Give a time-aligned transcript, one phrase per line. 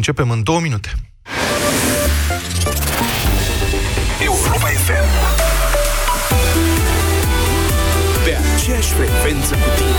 [0.00, 0.92] Începem în două minute.
[4.24, 5.08] Europa FM
[8.24, 9.96] Pe aceeași frecvență cu tine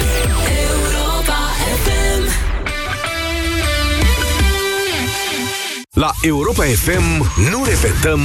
[5.98, 8.20] La Europa FM nu repetăm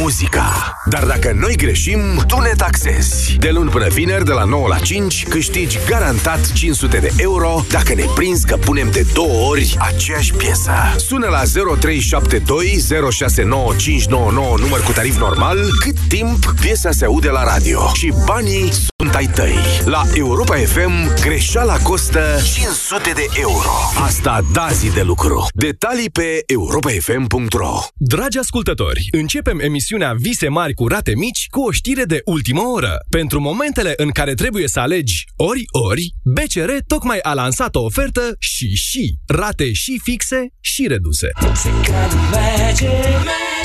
[0.00, 0.76] muzica.
[0.84, 3.36] Dar dacă noi greșim, tu ne taxezi.
[3.38, 7.94] De luni până vineri, de la 9 la 5, câștigi garantat 500 de euro dacă
[7.94, 10.72] ne prinzi că punem de două ori aceeași piesă.
[10.96, 11.42] Sună la
[11.78, 17.90] 0372 069599 număr cu tarif normal, cât timp piesa se aude la radio.
[17.94, 18.72] Și banii
[19.10, 19.54] sunt ai tăi.
[19.84, 22.20] La Europa FM, greșeala costă
[22.54, 23.70] 500 de euro.
[24.04, 25.46] Asta da zi de lucru.
[25.54, 32.04] Detalii pe europafm.ro Dragi ascultători, începem emisiunea Vise mari cu rate mici cu o știre
[32.04, 32.98] de ultimă oră.
[33.10, 38.74] Pentru momentele în care trebuie să alegi ori-ori, BCR tocmai a lansat o ofertă și
[38.74, 41.28] și rate și fixe și reduse.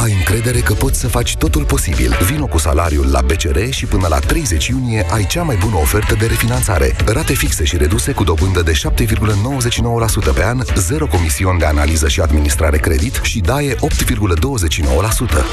[0.04, 2.18] Ai încredere că poți să faci totul posibil.
[2.30, 6.16] Vino cu salariul la BCR și până la 30 iunie ai cea mai bună ofertă
[6.20, 6.96] de refinanțare.
[7.06, 12.22] Rate fixe și reduse cu dobândă de 7,99% pe an, zero comision de analiză și
[12.22, 13.80] administrare credit și daie 8,29%.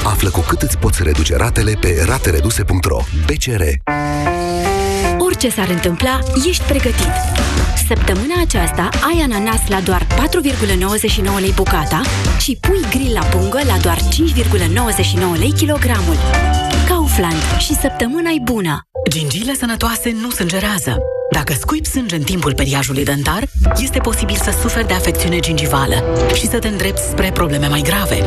[0.03, 2.99] Află cu cât îți poți reduce ratele pe ratereduse.ro.
[3.25, 3.61] BCR
[5.17, 7.13] Orice s-ar întâmpla, ești pregătit.
[7.87, 12.01] Săptămâna aceasta ai ananas la doar 4,99 lei bucata
[12.39, 16.15] și pui grill la pungă la doar 5,99 lei kilogramul.
[16.87, 18.90] Kaufland și săptămâna e bună!
[19.11, 20.97] Gingiile sănătoase nu sângerează.
[21.31, 23.43] Dacă scuipi sânge în timpul periajului dentar,
[23.77, 28.23] este posibil să suferi de afecțiune gingivală și să te îndrepți spre probleme mai grave.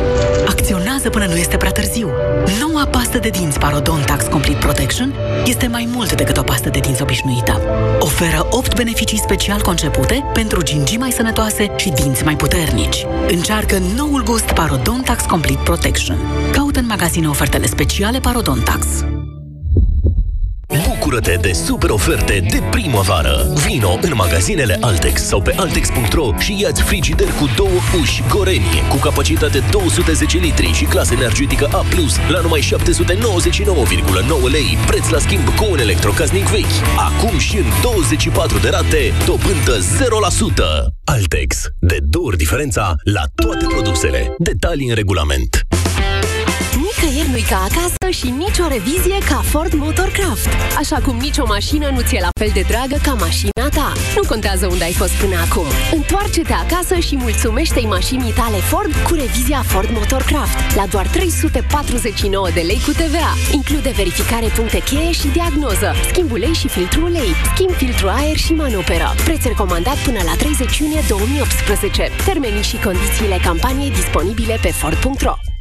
[0.47, 2.09] Acționează până nu este prea târziu.
[2.59, 5.13] Noua pastă de dinți Parodontax Complete Protection
[5.45, 7.61] este mai mult decât o pastă de dinți obișnuită.
[7.99, 13.05] Oferă 8 beneficii special concepute pentru gingii mai sănătoase și dinți mai puternici.
[13.27, 16.17] Încearcă noul gust Parodontax Complete Protection.
[16.51, 18.87] Caută în magazine ofertele speciale Parodontax.
[20.67, 23.53] Bucură-te de super oferte de primăvară!
[23.65, 28.95] Vino în magazinele Altex sau pe altex.ro și ia-ți frigider cu două uși Gorenie cu
[28.95, 31.83] capacitate 210 litri și clasă energetică A+,
[32.29, 32.67] la numai 799,9
[34.51, 36.75] lei, preț la schimb cu un electrocasnic vechi.
[36.97, 39.83] Acum și în 24 de rate, dobândă 0%!
[41.03, 41.67] Altex.
[41.79, 44.35] De două ori diferența la toate produsele.
[44.37, 45.65] Detalii în regulament.
[47.05, 50.49] Nicăieri nu ca acasă și nicio revizie ca Ford Motorcraft.
[50.77, 53.91] Așa cum nicio mașină nu ți-e la fel de dragă ca mașina ta.
[54.15, 55.67] Nu contează unde ai fost până acum.
[55.91, 62.61] Întoarce-te acasă și mulțumește-i mașinii tale Ford cu revizia Ford Motorcraft la doar 349 de
[62.69, 63.31] lei cu TVA.
[63.51, 68.53] Include verificare puncte cheie și diagnoză, schimb ulei și filtru ulei, schimb filtru aer și
[68.53, 69.07] manoperă.
[69.23, 72.09] Preț recomandat până la 30 iunie 2018.
[72.25, 75.54] Termenii și condițiile campaniei disponibile pe Ford.ro.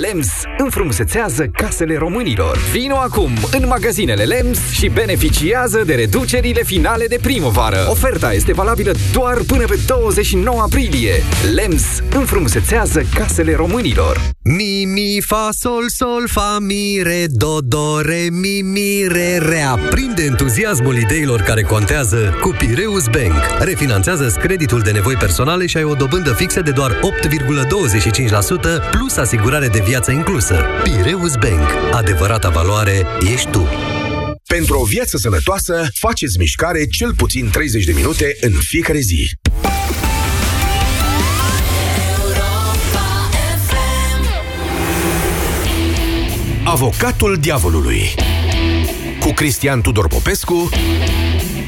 [0.00, 0.28] LEMS
[0.58, 2.58] înfrumusețează casele românilor.
[2.72, 7.86] Vino acum în magazinele LEMS și beneficiază de reducerile finale de primăvară.
[7.88, 11.12] Oferta este valabilă doar până pe 29 aprilie.
[11.54, 11.84] LEMS
[12.14, 14.20] înfrumusețează casele românilor.
[14.42, 19.62] Mi, mi, fa, sol, sol, fa, mi, re, do, do, re, mi, mi, re, re.
[19.62, 23.34] Aprinde entuziasmul ideilor care contează cu Pireus Bank.
[23.58, 27.00] Refinanțează creditul de nevoi personale și ai o dobândă fixă de doar 8,25%
[28.90, 30.64] plus asigurare de viață inclusă.
[30.82, 31.68] Pireus Bank.
[31.92, 33.68] Adevărata valoare ești tu.
[34.46, 39.30] Pentru o viață sănătoasă, faceți mișcare cel puțin 30 de minute în fiecare zi.
[46.64, 48.14] Avocatul diavolului
[49.20, 50.68] cu Cristian Tudor Popescu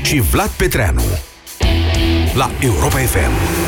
[0.02, 1.02] și Vlad Petreanu
[2.34, 3.61] la Europa FM.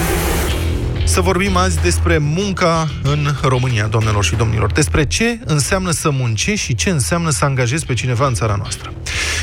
[1.06, 4.72] Să vorbim azi despre munca în România, doamnelor și domnilor.
[4.72, 8.92] Despre ce înseamnă să muncești și ce înseamnă să angajezi pe cineva în țara noastră.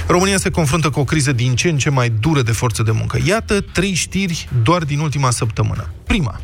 [0.07, 2.91] România se confruntă cu o criză din ce în ce mai dură de forță de
[2.91, 3.19] muncă.
[3.25, 5.89] Iată trei știri doar din ultima săptămână.
[6.03, 6.41] Prima,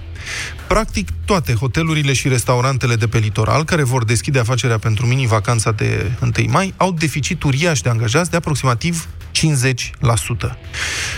[0.67, 6.11] Practic, toate hotelurile și restaurantele de pe litoral, care vor deschide afacerea pentru mini-vacanța de
[6.21, 9.07] 1 mai, au deficit uriaș de angajați de aproximativ
[9.37, 10.57] 50%.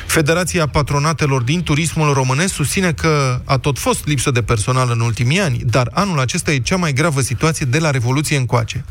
[0.07, 5.39] Federația Patronatelor din Turismul Românesc susține că a tot fost lipsă de personal în ultimii
[5.39, 8.85] ani, dar anul acesta e cea mai gravă situație de la Revoluție încoace.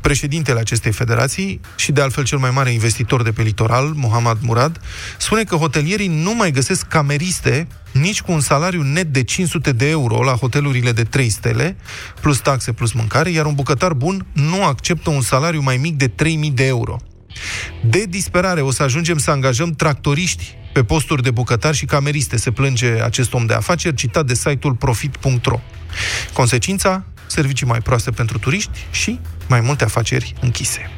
[0.00, 4.80] Președintele acestei federații și de altfel cel mai mare investitor de pe litoral, Mohamed Murad,
[5.18, 9.88] spune că hotelierii nu mai găsesc cameriste nici cu un salariu net de 500 de
[9.88, 11.76] euro la hotelurile de 3 stele,
[12.20, 16.08] plus taxe, plus mâncare, iar un bucătar bun nu acceptă un salariu mai mic de
[16.08, 17.00] 3000 de euro.
[17.80, 22.50] De disperare o să ajungem să angajăm tractoriști pe posturi de bucătari și cameriste, se
[22.50, 25.60] plânge acest om de afaceri, citat de site-ul profit.ro.
[26.32, 27.04] Consecința?
[27.26, 30.90] Servicii mai proaste pentru turiști și mai multe afaceri închise.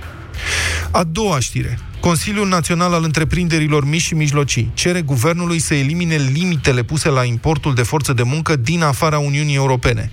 [0.90, 1.78] A doua știre.
[2.00, 7.74] Consiliul Național al Întreprinderilor Mici și Mijlocii cere guvernului să elimine limitele puse la importul
[7.74, 10.10] de forță de muncă din afara Uniunii Europene.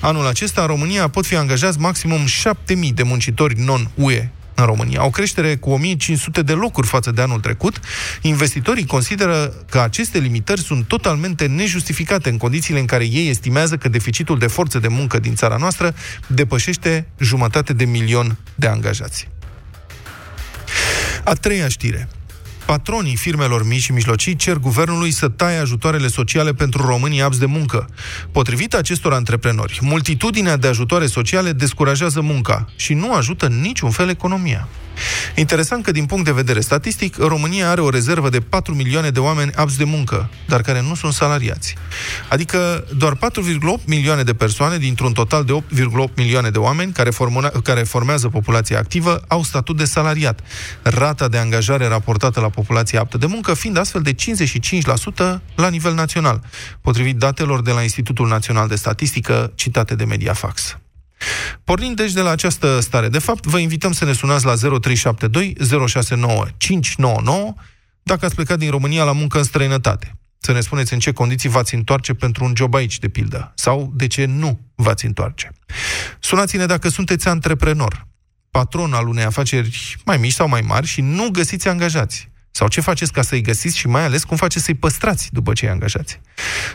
[0.00, 5.04] Anul acesta, în România, pot fi angajați maximum 7.000 de muncitori non-UE în România.
[5.04, 7.80] O creștere cu 1500 de locuri față de anul trecut.
[8.20, 13.88] Investitorii consideră că aceste limitări sunt totalmente nejustificate în condițiile în care ei estimează că
[13.88, 15.94] deficitul de forță de muncă din țara noastră
[16.26, 19.28] depășește jumătate de milion de angajați.
[21.24, 22.08] A treia știre.
[22.66, 27.46] Patronii firmelor mici și mijlocii cer guvernului să taie ajutoarele sociale pentru românii abs de
[27.46, 27.88] muncă.
[28.32, 34.08] Potrivit acestor antreprenori, multitudinea de ajutoare sociale descurajează munca și nu ajută în niciun fel
[34.08, 34.68] economia.
[35.34, 39.20] Interesant că, din punct de vedere statistic, România are o rezervă de 4 milioane de
[39.20, 41.74] oameni abs de muncă, dar care nu sunt salariați.
[42.28, 47.48] Adică doar 4,8 milioane de persoane dintr-un total de 8,8 milioane de oameni care, formuna,
[47.48, 50.40] care formează populația activă au statut de salariat.
[50.82, 54.16] Rata de angajare raportată la populația aptă de muncă fiind astfel de 55%
[55.54, 56.42] la nivel național,
[56.80, 60.78] potrivit datelor de la Institutul Național de Statistică citate de Mediafax.
[61.64, 65.54] Pornind deci de la această stare de fapt, vă invităm să ne sunați la 0372
[65.86, 67.54] 069 599
[68.02, 70.18] dacă ați plecat din România la muncă în străinătate.
[70.38, 73.92] Să ne spuneți în ce condiții v-ați întoarce pentru un job aici, de pildă, sau
[73.94, 75.52] de ce nu v-ați întoarce.
[76.20, 78.06] Sunați-ne dacă sunteți antreprenor,
[78.50, 82.30] patron al unei afaceri mai mici sau mai mari și nu găsiți angajați.
[82.56, 85.64] Sau ce faceți ca să-i găsiți și mai ales cum faceți să-i păstrați după ce
[85.64, 86.20] îi angajați.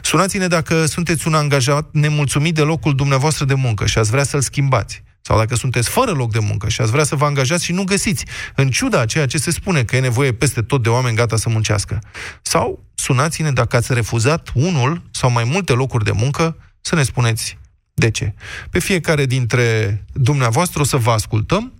[0.01, 4.41] Sunați-ne dacă sunteți un angajat nemulțumit de locul dumneavoastră de muncă și ați vrea să-l
[4.41, 5.03] schimbați.
[5.21, 7.83] Sau dacă sunteți fără loc de muncă și ați vrea să vă angajați și nu
[7.83, 11.15] găsiți, în ciuda a ceea ce se spune că e nevoie peste tot de oameni
[11.15, 11.99] gata să muncească.
[12.41, 17.57] Sau sunați-ne dacă ați refuzat unul sau mai multe locuri de muncă, să ne spuneți
[17.93, 18.33] de ce.
[18.69, 21.73] Pe fiecare dintre dumneavoastră o să vă ascultăm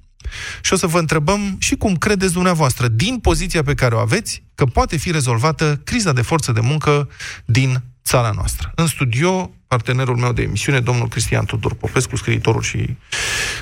[0.61, 4.43] și o să vă întrebăm și cum credeți dumneavoastră, din poziția pe care o aveți,
[4.55, 7.09] că poate fi rezolvată criza de forță de muncă
[7.45, 8.71] din țara noastră.
[8.75, 12.97] În studio, partenerul meu de emisiune, domnul Cristian Tudor Popescu, scriitorul și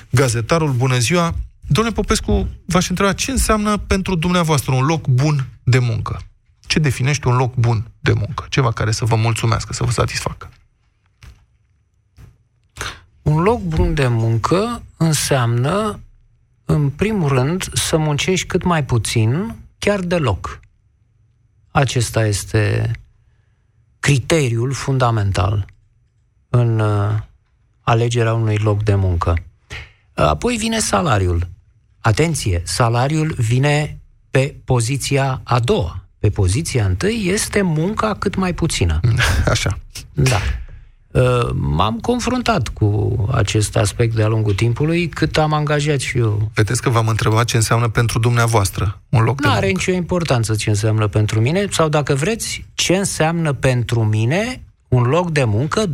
[0.09, 0.71] gazetarul.
[0.71, 1.35] Bună ziua!
[1.67, 6.21] Domnule Popescu, v-aș întreba ce înseamnă pentru dumneavoastră un loc bun de muncă?
[6.67, 8.45] Ce definește un loc bun de muncă?
[8.49, 10.49] Ceva care să vă mulțumească, să vă satisfacă.
[13.21, 15.99] Un loc bun de muncă înseamnă
[16.69, 20.59] în primul rând, să muncești cât mai puțin, chiar deloc.
[21.71, 22.91] Acesta este
[23.99, 25.65] criteriul fundamental
[26.49, 27.19] în uh,
[27.81, 29.33] alegerea unui loc de muncă.
[30.13, 31.47] Apoi vine salariul.
[31.99, 33.99] Atenție, salariul vine
[34.31, 36.03] pe poziția a doua.
[36.19, 38.99] Pe poziția întâi este munca cât mai puțină.
[39.53, 39.79] Așa.
[40.13, 40.39] Da.
[41.17, 46.51] Uh, m-am confruntat cu acest aspect de-a lungul timpului, cât am angajat și eu.
[46.53, 50.55] Vedeți că v-am întrebat ce înseamnă pentru dumneavoastră un loc Nu de are nicio importanță
[50.55, 55.89] ce înseamnă pentru mine, sau dacă vreți, ce înseamnă pentru mine un loc de muncă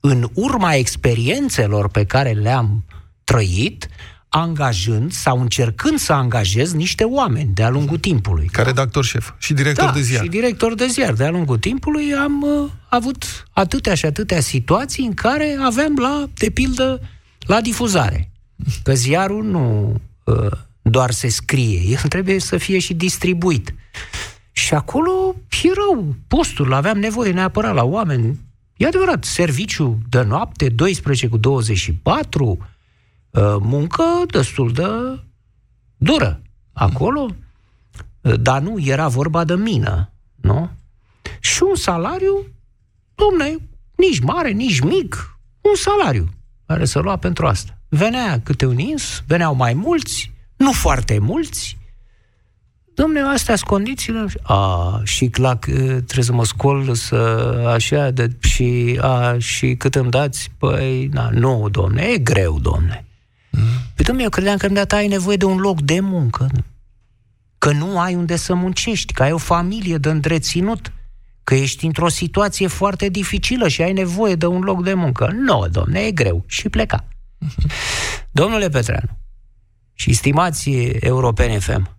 [0.00, 2.84] în urma experiențelor pe care le-am
[3.24, 3.88] trăit,
[4.28, 8.46] angajând sau încercând să angajez niște oameni de-a lungul timpului.
[8.46, 10.22] Ca redactor șef și director da, de ziar.
[10.22, 11.12] și director de ziar.
[11.12, 16.50] De-a lungul timpului am uh, avut atâtea și atâtea situații în care aveam la, de
[16.50, 17.00] pildă,
[17.38, 18.30] la difuzare.
[18.82, 19.94] Că ziarul nu
[20.24, 20.50] uh,
[20.82, 23.74] doar se scrie, el trebuie să fie și distribuit.
[24.52, 28.46] Și acolo erau posturi, aveam nevoie neapărat la oameni.
[28.76, 32.66] E adevărat, serviciu de noapte, 12 cu 24, Uh,
[33.60, 34.86] muncă destul de
[35.96, 36.42] dură
[36.72, 37.28] acolo,
[38.20, 40.70] uh, dar nu era vorba de mină, nu?
[41.40, 42.46] Și un salariu,
[43.14, 43.56] domne,
[43.96, 46.28] nici mare, nici mic, un salariu
[46.66, 47.78] care să lua pentru asta.
[47.88, 51.76] Venea câte un ins, veneau mai mulți, nu foarte mulți,
[52.94, 54.24] Domne, astea sunt condițiile.
[54.42, 57.16] A, și clac, uh, trebuie să mă scol, să
[57.74, 60.50] așa, de, și, a, și cât îmi dați?
[60.58, 63.07] Păi, na, nu, domne, e greu, domne.
[63.50, 66.48] Păi, domnule, eu credeam că ta ai nevoie de un loc de muncă.
[67.58, 70.92] Că nu ai unde să muncești, că ai o familie de îndreținut,
[71.44, 75.30] că ești într-o situație foarte dificilă și ai nevoie de un loc de muncă.
[75.32, 76.44] Nu, domne, e greu.
[76.46, 77.04] Și pleca.
[78.30, 79.18] Domnule Petreanu
[79.92, 81.96] și stimați europene FM,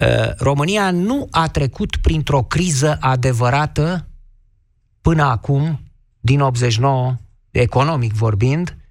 [0.00, 4.08] ă, România nu a trecut printr-o criză adevărată
[5.00, 5.80] până acum,
[6.20, 7.16] din 89,
[7.50, 8.81] economic vorbind, Uh,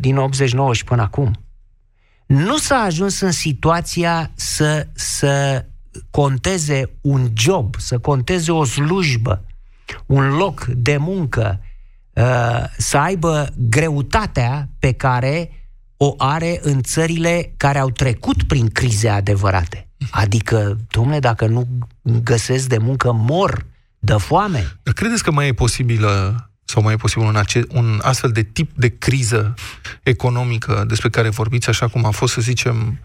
[0.00, 1.32] din 89 și până acum.
[2.26, 5.64] Nu s-a ajuns în situația să, să
[6.10, 9.44] conteze un job, să conteze o slujbă,
[10.06, 11.60] un loc de muncă,
[12.12, 15.50] uh, să aibă greutatea pe care
[15.96, 19.88] o are în țările care au trecut prin crize adevărate.
[20.10, 21.66] Adică, domnule, dacă nu
[22.02, 23.66] găsesc de muncă, mor
[23.98, 24.78] de foame.
[24.82, 26.36] Dar credeți că mai e posibilă
[26.72, 29.54] sau mai e posibil un, ace- un astfel de tip de criză
[30.02, 32.98] economică despre care vorbiți, așa cum a fost, să zicem,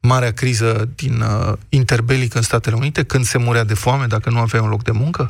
[0.00, 4.38] marea criză din uh, interbelic în Statele Unite, când se murea de foame dacă nu
[4.38, 5.28] avea un loc de muncă?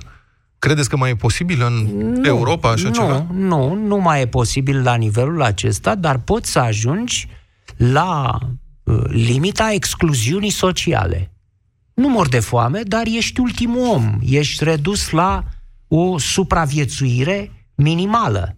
[0.59, 3.27] Credeți că mai e posibil în nu, Europa așa nu, ceva?
[3.33, 7.29] Nu, nu mai e posibil la nivelul acesta, dar poți să ajungi
[7.77, 8.39] la
[8.83, 11.33] uh, limita excluziunii sociale.
[11.95, 14.19] Nu mor de foame, dar ești ultimul om.
[14.23, 15.45] Ești redus la
[15.89, 18.57] o supraviețuire minimală.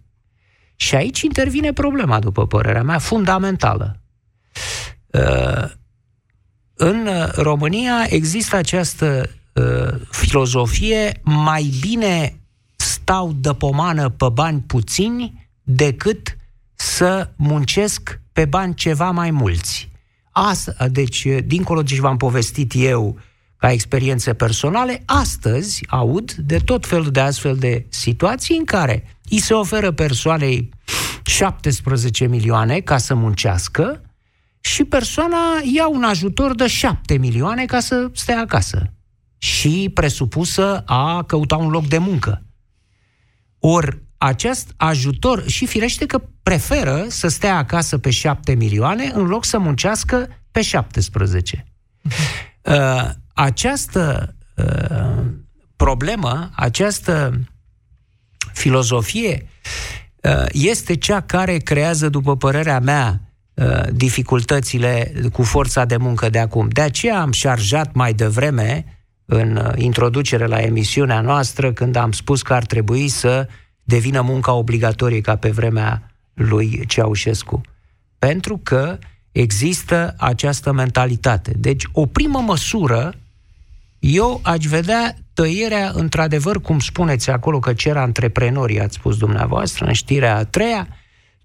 [0.75, 4.01] Și aici intervine problema, după părerea mea, fundamentală.
[5.07, 5.71] Uh,
[6.73, 12.37] în România există această uh, filozofie mai bine
[12.75, 16.37] stau de pomană pe bani puțini decât
[16.75, 19.91] să muncesc pe bani ceva mai mulți.
[20.31, 23.19] Asta, deci, dincolo de ce v-am povestit eu
[23.57, 29.39] ca experiențe personale, astăzi aud de tot felul de astfel de situații în care îi
[29.39, 30.69] se oferă persoanei
[31.25, 34.01] 17 milioane ca să muncească
[34.59, 35.37] și persoana
[35.73, 38.93] ia un ajutor de 7 milioane ca să stea acasă
[39.37, 42.45] și presupusă a căuta un loc de muncă.
[43.59, 49.45] Ori acest ajutor, și firește că preferă să stea acasă pe 7 milioane în loc
[49.45, 51.65] să muncească pe 17.
[52.65, 55.23] Uh, această uh,
[55.75, 57.39] problemă, această
[58.53, 59.47] filozofie
[60.21, 63.21] uh, este cea care creează, după părerea mea,
[63.53, 66.67] uh, dificultățile cu forța de muncă de acum.
[66.67, 68.85] De aceea am șarjat mai devreme
[69.25, 73.47] în uh, introducere la emisiunea noastră când am spus că ar trebui să
[73.83, 77.61] devină munca obligatorie ca pe vremea lui Ceaușescu.
[78.19, 78.97] Pentru că
[79.31, 81.53] există această mentalitate.
[81.57, 83.13] Deci, o primă măsură,
[84.03, 89.93] eu aș vedea tăierea, într-adevăr, cum spuneți acolo că cer antreprenorii, ați spus dumneavoastră, în
[89.93, 90.87] știrea a treia,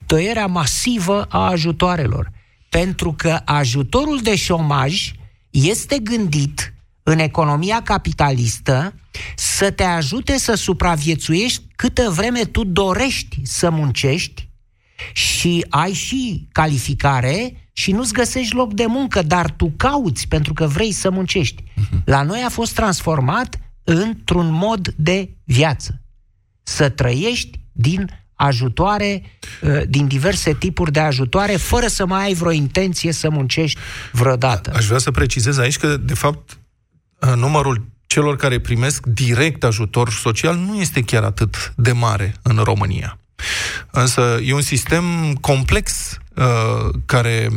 [0.06, 2.30] tăierea masivă a ajutoarelor.
[2.68, 5.12] Pentru că ajutorul de șomaj
[5.50, 8.94] este gândit în economia capitalistă
[9.36, 14.48] să te ajute să supraviețuiești câtă vreme tu dorești să muncești
[15.12, 20.66] și ai și calificare și nu-ți găsești loc de muncă, dar tu cauți pentru că
[20.66, 21.62] vrei să muncești.
[21.62, 22.04] Uh-huh.
[22.04, 26.00] La noi a fost transformat într-un mod de viață.
[26.62, 29.22] Să trăiești din ajutoare,
[29.62, 33.78] uh, din diverse tipuri de ajutoare, fără să mai ai vreo intenție să muncești
[34.12, 34.72] vreodată.
[34.74, 36.58] Aș vrea să precizez aici că, de fapt,
[37.20, 42.56] uh, numărul celor care primesc direct ajutor social nu este chiar atât de mare în
[42.56, 43.18] România.
[43.90, 47.48] Însă e un sistem complex uh, care,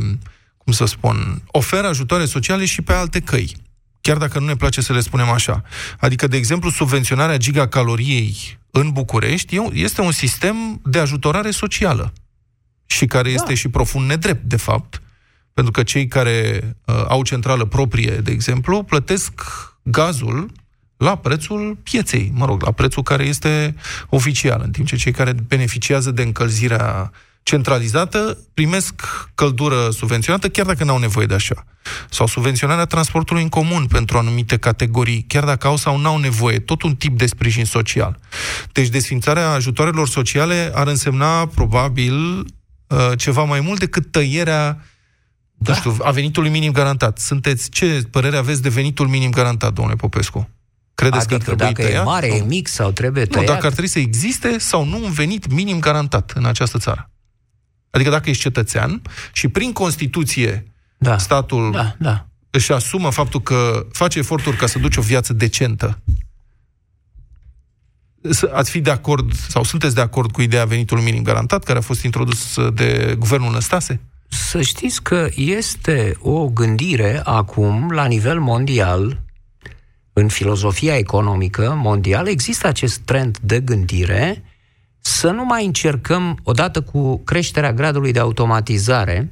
[0.58, 3.56] cum să spun, oferă ajutoare sociale și pe alte căi
[4.02, 5.64] chiar dacă nu ne place să le spunem așa.
[6.00, 12.14] Adică, de exemplu, subvenționarea gigacaloriei în București este un sistem de ajutorare socială
[12.86, 13.34] și care da.
[13.34, 15.02] este și profund nedrept, de fapt,
[15.54, 19.32] pentru că cei care uh, au centrală proprie, de exemplu, plătesc
[19.84, 20.52] gazul
[21.02, 23.76] la prețul pieței, mă rog, la prețul care este
[24.10, 27.12] oficial, în timp ce cei care beneficiază de încălzirea
[27.44, 28.94] centralizată primesc
[29.36, 31.66] căldură subvenționată chiar dacă n-au nevoie de așa.
[32.10, 36.82] Sau subvenționarea transportului în comun pentru anumite categorii, chiar dacă au sau n-au nevoie, tot
[36.82, 38.20] un tip de sprijin social.
[38.72, 44.86] Deci desfințarea ajutoarelor sociale ar însemna probabil uh, ceva mai mult decât tăierea
[45.54, 45.72] da.
[45.72, 47.18] nu știu, a venitului minim garantat.
[47.18, 50.50] Sunteți, ce părere aveți de venitul minim garantat, domnule Popescu?
[50.96, 52.02] Credeți adică că ar trebui dacă tăiat?
[52.02, 52.38] e mare, sau?
[52.38, 53.48] e mic sau trebuie tăiat?
[53.48, 57.10] Nu, dacă ar trebui să existe sau nu un venit minim garantat în această țară.
[57.90, 60.66] Adică dacă ești cetățean și prin Constituție
[60.98, 61.18] da.
[61.18, 62.26] statul da, da.
[62.50, 66.00] își asumă faptul că face eforturi ca să duci o viață decentă,
[68.54, 71.82] ați fi de acord sau sunteți de acord cu ideea venitului minim garantat care a
[71.82, 74.00] fost introdus de guvernul Năstase?
[74.28, 79.22] Să știți că este o gândire acum la nivel mondial
[80.14, 84.44] în filozofia economică mondială există acest trend de gândire
[85.00, 89.32] să nu mai încercăm, odată cu creșterea gradului de automatizare,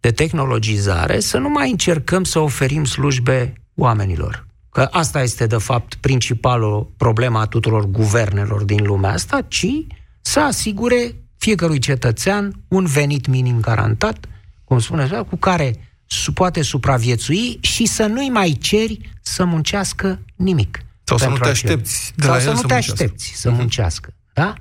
[0.00, 4.46] de tehnologizare, să nu mai încercăm să oferim slujbe oamenilor.
[4.70, 9.66] Că asta este, de fapt, principalul problema a tuturor guvernelor din lumea asta, ci
[10.20, 14.26] să asigure fiecărui cetățean un venit minim garantat,
[14.64, 15.78] cum spune cu care su-
[16.34, 20.78] poate supraviețui și să nu-i mai ceri să muncească nimic.
[21.04, 22.72] Sau să nu pentru te acel- aștepți de Sau la să el nu să te
[22.72, 22.92] muncească.
[23.02, 24.14] aștepți să muncească.
[24.32, 24.54] Da?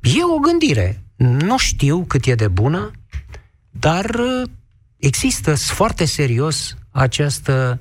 [0.00, 1.02] E o gândire.
[1.16, 2.90] Nu știu cât e de bună,
[3.70, 4.48] dar uh,
[4.96, 7.76] există s- foarte serios această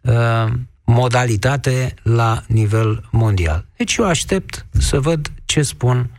[0.00, 0.52] uh,
[0.84, 3.66] modalitate la nivel mondial.
[3.76, 6.10] Deci eu aștept să văd ce spun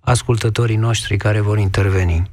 [0.00, 2.30] ascultătorii noștri care vor interveni.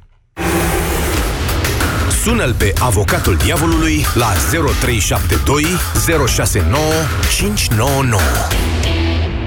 [2.24, 5.62] Sună-l pe avocatul diavolului la 0372
[6.26, 6.82] 069
[7.38, 8.20] 599.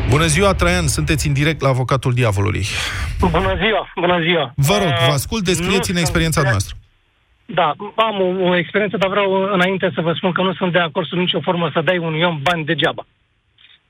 [0.10, 2.64] Bună ziua, Traian, sunteți în direct la avocatul diavolului.
[3.20, 4.46] Bună ziua, bună ziua.
[4.56, 6.76] Vă rog, Uh, vă ascult, descrieți-ne nu experiența sunt de- noastră.
[7.60, 7.68] Da,
[8.08, 11.06] am o, o experiență, dar vreau înainte să vă spun că nu sunt de acord
[11.08, 13.04] sub nicio formă să dai unui om bani degeaba.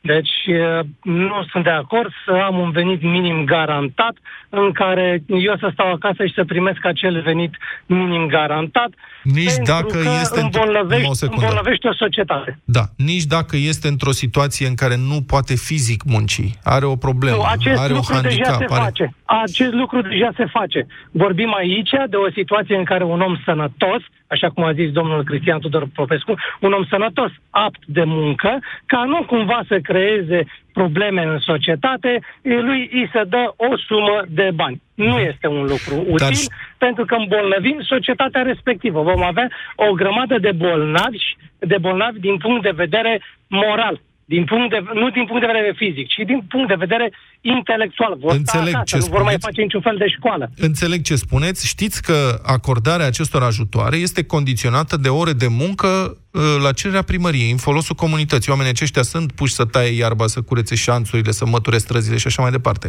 [0.06, 4.16] Deci uh, nu sunt de acord să am un venit minim garantat
[4.50, 7.54] în care eu să stau acasă și să primesc acel venit
[7.86, 8.90] minim garantat
[9.24, 11.42] Nici pentru dacă că este într- îmbolnăvești, Numai o secundă.
[11.42, 12.60] îmbolnăvești o societate.
[12.64, 17.36] Da, nici dacă este într-o situație în care nu poate fizic munci, are o problemă,
[17.36, 18.82] Nu, acest are un lucru deja handicap, se are...
[18.84, 19.14] face.
[19.26, 20.88] Acest lucru deja se face.
[21.12, 25.24] Vorbim aici de o situație în care un om sănătos, așa cum a zis domnul
[25.24, 30.40] Cristian Tudor Popescu, un om sănătos, apt de muncă, ca nu cumva să creeze
[30.74, 34.82] probleme în societate, lui îi se dă o sumă de bani.
[34.96, 39.02] Nu este un lucru util, Dar- pentru că îmbolnăvim societatea respectivă.
[39.02, 44.02] Vom avea o grămadă de bolnavi, de bolnavi din punct de vedere moral.
[44.28, 48.16] Din punct de, nu din punct de vedere fizic, ci din punct de vedere intelectual.
[48.20, 49.46] Vor Înțeleg sta ce acasă, nu vor mai spuneți.
[49.46, 50.50] face niciun fel de școală.
[50.58, 51.68] Înțeleg ce spuneți.
[51.68, 55.88] Știți că acordarea acestor ajutoare este condiționată de ore de muncă
[56.32, 58.52] uh, la cererea primăriei, în folosul comunității.
[58.52, 62.42] Oamenii aceștia sunt puși să taie iarba, să curețe șanțurile, să măture străzile și așa
[62.42, 62.88] mai departe.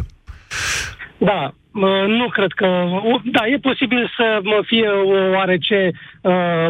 [1.17, 2.65] Da, mă, nu cred că...
[3.13, 5.91] o- Da, e posibil să mă fie o oarece
[6.21, 6.67] uh,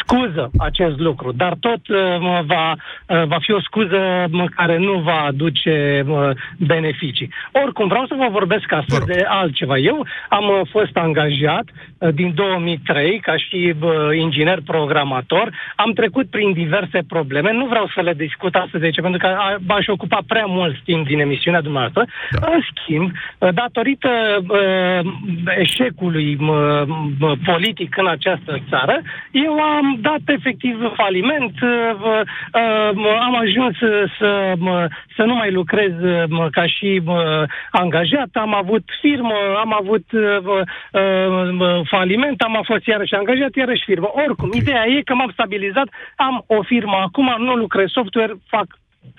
[0.00, 4.78] scuză acest lucru, dar tot uh, mă, va, uh, va fi o scuză mă, care
[4.78, 7.30] nu va aduce mă, beneficii.
[7.52, 9.76] Oricum, vreau să vă vorbesc astăzi de altceva.
[9.76, 11.64] Eu am uh, fost angajat
[11.98, 15.52] uh, din 2003 ca și uh, inginer programator.
[15.76, 17.52] Am trecut prin diverse probleme.
[17.52, 21.06] Nu vreau să le discut astăzi aici, pentru că a- m-aș ocupa prea mult timp
[21.06, 22.04] din emisiunea dumneavoastră.
[22.40, 22.46] Da.
[22.52, 24.10] În schimb, uh, datorită
[24.48, 25.12] uh,
[25.58, 26.84] eșecului mă,
[27.18, 31.70] mă, politic în această țară, eu am dat efectiv faliment, uh,
[32.02, 37.00] uh, mă, am ajuns să, să, mă, să nu mai lucrez uh, mă, ca și
[37.04, 40.62] mă, angajat, am avut firmă, am avut uh, mă,
[41.00, 44.08] uh, mă, faliment, am fost iarăși angajat, iarăși firmă.
[44.26, 48.66] Oricum, ideea e că m-am stabilizat, am o firmă acum, nu lucrez software, fac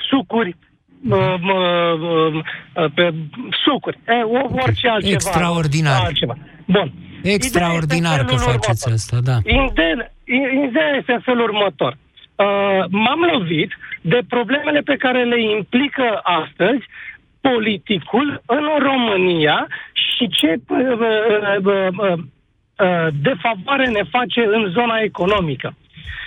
[0.09, 0.55] sucuri,
[1.01, 1.59] mă, mă,
[1.99, 3.13] mă, pe
[3.65, 5.13] sucuri, e, o- orice altceva.
[5.13, 6.01] Extraordinar.
[6.05, 6.35] Altceva.
[6.65, 6.91] Bun.
[7.23, 9.37] Extraordinar că faceți asta, da.
[9.43, 10.11] Ideea,
[10.67, 11.97] ideea este în felul următor.
[12.35, 12.45] Uh,
[12.89, 16.83] m-am lovit de problemele pe care le implică astăzi
[17.41, 20.97] politicul în România și ce uh, uh,
[21.63, 22.13] uh, uh,
[22.85, 25.75] uh, defavoare ne face în zona economică.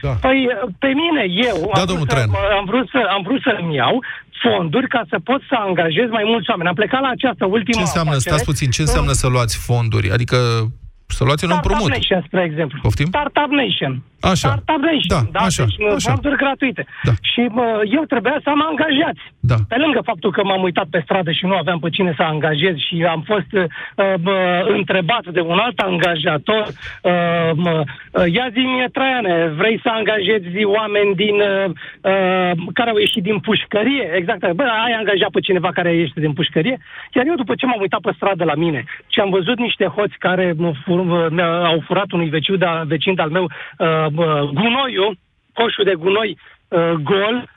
[0.02, 0.08] Da.
[0.20, 0.48] Păi,
[0.78, 2.56] pe mine, eu Da, am, domnul vrut să, Traian.
[2.58, 4.02] am, vrut să, am vrut să-mi iau
[4.42, 6.68] fonduri ca să pot să angajez mai mulți oameni.
[6.68, 8.34] Am plecat la această ultimă Ce înseamnă, afacere.
[8.34, 10.10] stați puțin, ce înseamnă să luați fonduri?
[10.10, 10.36] Adică
[11.18, 11.90] să luați un Startup împrumut.
[11.96, 12.78] Nation, spre exemplu.
[12.82, 13.06] Poftim?
[13.14, 13.92] Startup Nation.
[14.32, 14.48] Așa.
[14.48, 15.40] Startup Nation, Da, da?
[15.48, 16.10] așa, deci, mă, așa.
[16.10, 16.82] fonduri gratuite.
[17.08, 17.12] Da.
[17.30, 19.22] Și mă, eu trebuia să am angajați.
[19.50, 19.56] Da.
[19.72, 22.76] Pe lângă faptul că m-am uitat pe stradă și nu aveam pe cine să angajez
[22.86, 23.64] și am fost uh,
[24.26, 24.36] bă,
[24.76, 31.14] întrebat de un alt angajator, uh, mă, uh, ia zi-mi, Traiane, vrei să angajezi oameni
[31.14, 31.66] din, uh,
[32.10, 34.04] uh, care au ieșit din pușcărie?
[34.20, 36.76] Exact, bă, ai angajat pe cineva care a ieșit din pușcărie?
[37.14, 40.16] Iar eu după ce m-am uitat pe stradă la mine și am văzut niște hoți
[40.18, 45.18] care mă fur, mă, mi-au furat unui vecin, de, vecin de-al meu uh, bă, gunoiul,
[45.54, 46.36] coșul de gunoi
[46.68, 47.48] uh, gol,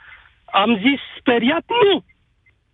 [0.45, 2.03] am zis speriat, nu!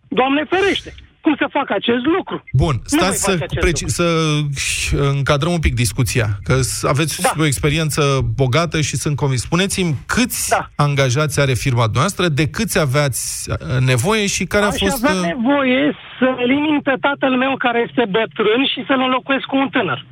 [0.08, 0.94] Doamne ferește!
[1.22, 2.44] Cum să fac acest lucru?
[2.54, 3.96] Bun, Nu stați voi să, face acest preci- lucru.
[3.96, 7.32] să încadrăm un pic discuția, că s- aveți da.
[7.40, 8.02] o experiență
[8.36, 9.42] bogată și sunt convins.
[9.42, 10.68] Spuneți-mi câți da.
[10.76, 15.04] angajați are firma noastră, de câți aveați uh, nevoie și care a Aș fost...
[15.04, 19.58] avea uh, nevoie să elimin pe tatăl meu care este bătrân și să-l înlocuiesc cu
[19.58, 20.06] un tânăr.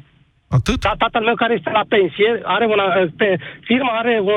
[0.50, 0.80] Atât?
[0.80, 2.84] Da, tatăl meu care este la pensie, are una,
[3.18, 4.32] pe firma are uh,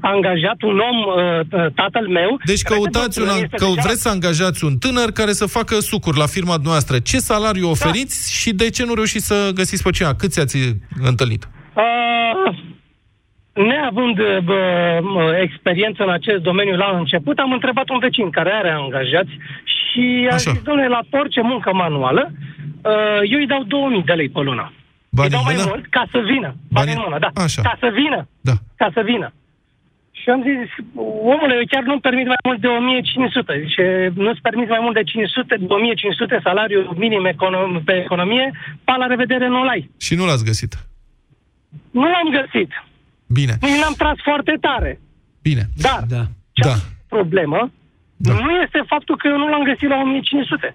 [0.00, 2.30] angajat un om, uh, tatăl meu.
[2.44, 5.10] Deci care este căutați un, bătrân, an- este că deja- vreți să angajați un tânăr
[5.20, 6.98] care să facă sucuri la firma noastră.
[6.98, 8.34] Ce salariu oferiți da.
[8.40, 10.14] și de ce nu reușiți să găsiți pe cineva?
[10.14, 10.56] Câți ați
[11.10, 11.42] întâlnit?
[11.74, 12.54] Uh,
[13.52, 14.60] neavând uh, bă,
[15.02, 19.32] mă, experiență în acest domeniu la început, am întrebat un vecin care are angajați
[19.76, 20.50] și a Așa.
[20.50, 24.72] zis, domnule, la orice muncă manuală, uh, eu îi dau 2000 de lei pe lună.
[25.20, 25.68] Bani îi dau în mai mână?
[25.72, 26.50] mult ca să vină.
[26.74, 27.30] Bani, Bani- în mână, da.
[27.46, 27.60] Așa.
[27.68, 28.20] Ca să vină.
[28.48, 28.54] Da.
[28.82, 29.28] Ca să vină.
[30.20, 30.68] Și am zis,
[31.32, 33.52] omule, eu chiar nu-mi permit mai mult de 1500.
[33.66, 33.84] Zice,
[34.24, 38.46] nu-ți permit mai mult de 500, de 1500 salariu minim econom- pe economie,
[38.86, 39.90] pa la revedere nu-l ai.
[40.06, 40.72] Și nu l-ați găsit.
[41.90, 42.70] Nu l-am găsit.
[43.38, 45.00] Bine, Nici n-am tras foarte tare.
[45.42, 45.62] bine.
[45.86, 46.22] Dar, Da.
[46.66, 46.74] Da.
[47.08, 47.70] problemă
[48.16, 48.32] Da.
[48.32, 48.38] da.
[48.44, 50.74] nu este faptul că eu nu l-am găsit la 1500.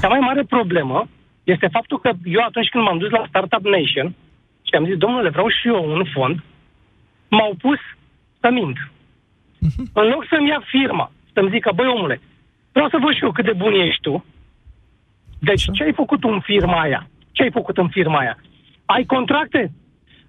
[0.00, 1.08] Cea mai mare problemă
[1.44, 4.14] este faptul că eu atunci când m-am dus la Startup Nation
[4.62, 6.42] și am zis, domnule, vreau și eu un fond,
[7.28, 7.78] m-au pus
[8.40, 8.78] să mint.
[9.58, 9.90] Mhm.
[9.94, 12.20] În loc să-mi ia firma, să-mi zică, băi omule,
[12.72, 14.24] vreau să văd și eu cât de bun ești tu.
[15.38, 17.08] Deci ce ai făcut în firma aia?
[17.32, 18.36] Ce ai făcut în firma aia?
[18.84, 19.72] Ai contracte?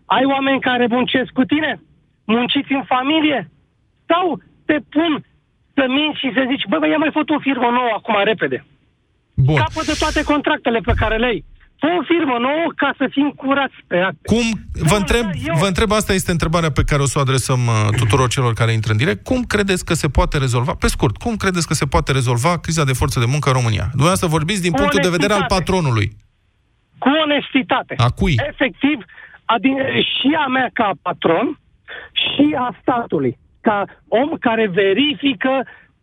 [0.06, 1.82] Ai oameni care muncesc cu tine?
[2.25, 3.49] Munciți în familie?
[4.06, 5.25] Sau te pun
[5.73, 8.65] să minți și să zici, bă, bă, ia mai făcut o firmă nouă acum repede.
[9.35, 9.55] Bun.
[9.55, 11.45] Capătă toate contractele pe care le ai.
[11.79, 14.25] Fă o firmă nouă ca să fim curați pe acte.
[14.33, 17.17] Cum, vă Bun, întreb, da, eu- vă întreb, asta este întrebarea pe care o să
[17.17, 19.23] o adresăm uh, tuturor celor care intră în direct.
[19.23, 22.83] Cum credeți că se poate rezolva, pe scurt, cum credeți că se poate rezolva criza
[22.83, 23.85] de forță de muncă în România?
[23.89, 25.63] Dumneavoastră vorbiți din Cu punctul de vedere al onestitate.
[25.63, 26.07] patronului.
[26.97, 27.93] Cu onestitate.
[27.97, 28.35] A cui?
[28.49, 28.97] Efectiv,
[29.45, 29.75] adin,
[30.13, 31.59] și a mea ca patron
[32.23, 33.37] și a statului.
[33.61, 35.53] Ca om care verifică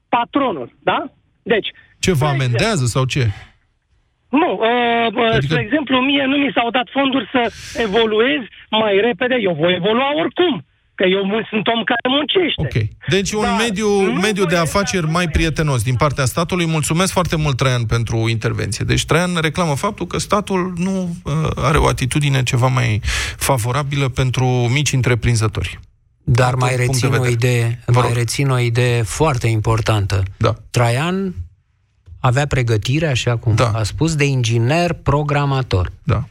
[0.09, 0.77] patronul.
[0.83, 1.05] Da?
[1.43, 1.69] Deci,
[2.05, 3.25] Ce vă de exemplu, amendează sau ce?
[4.41, 5.47] Nu, uh, uh, Adică- adică...
[5.53, 7.43] spre exemplu, mie nu mi s-au dat fonduri să
[7.87, 8.41] evoluez
[8.83, 9.37] mai repede.
[9.49, 10.53] Eu voi evolua oricum,
[10.99, 12.61] că eu mun- sunt om care muncește.
[12.65, 12.77] Ok.
[13.15, 16.67] Deci un Da, mediu, nu mediu de voi- afaceri mai prietenos din partea statului.
[16.67, 18.85] Mulțumesc foarte mult, Traian, pentru intervenție.
[18.93, 21.33] Deci Traian reclamă faptul că statul nu uh,
[21.69, 23.01] are o atitudine ceva mai
[23.51, 24.45] favorabilă pentru
[24.77, 25.79] mici întreprinzători.
[26.25, 27.33] Dar Din mai punct de rețin o vedere.
[27.33, 28.17] idee, Vă mai rog.
[28.17, 30.23] rețin o idee foarte importantă.
[30.37, 30.53] Da.
[30.71, 31.35] Traian
[32.23, 33.71] avea pregătire, așa cum Da.
[33.71, 35.93] a spus, de inginer programator.
[36.03, 36.25] Da.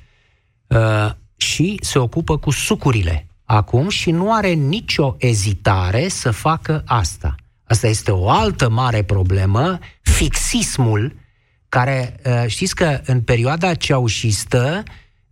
[0.68, 7.36] Uh, și se ocupă cu sucurile acum și nu are nicio ezitare să facă asta.
[7.64, 11.16] Asta este o altă mare problemă, fixismul,
[11.70, 14.84] care uh, știți că în perioada ceaușistă,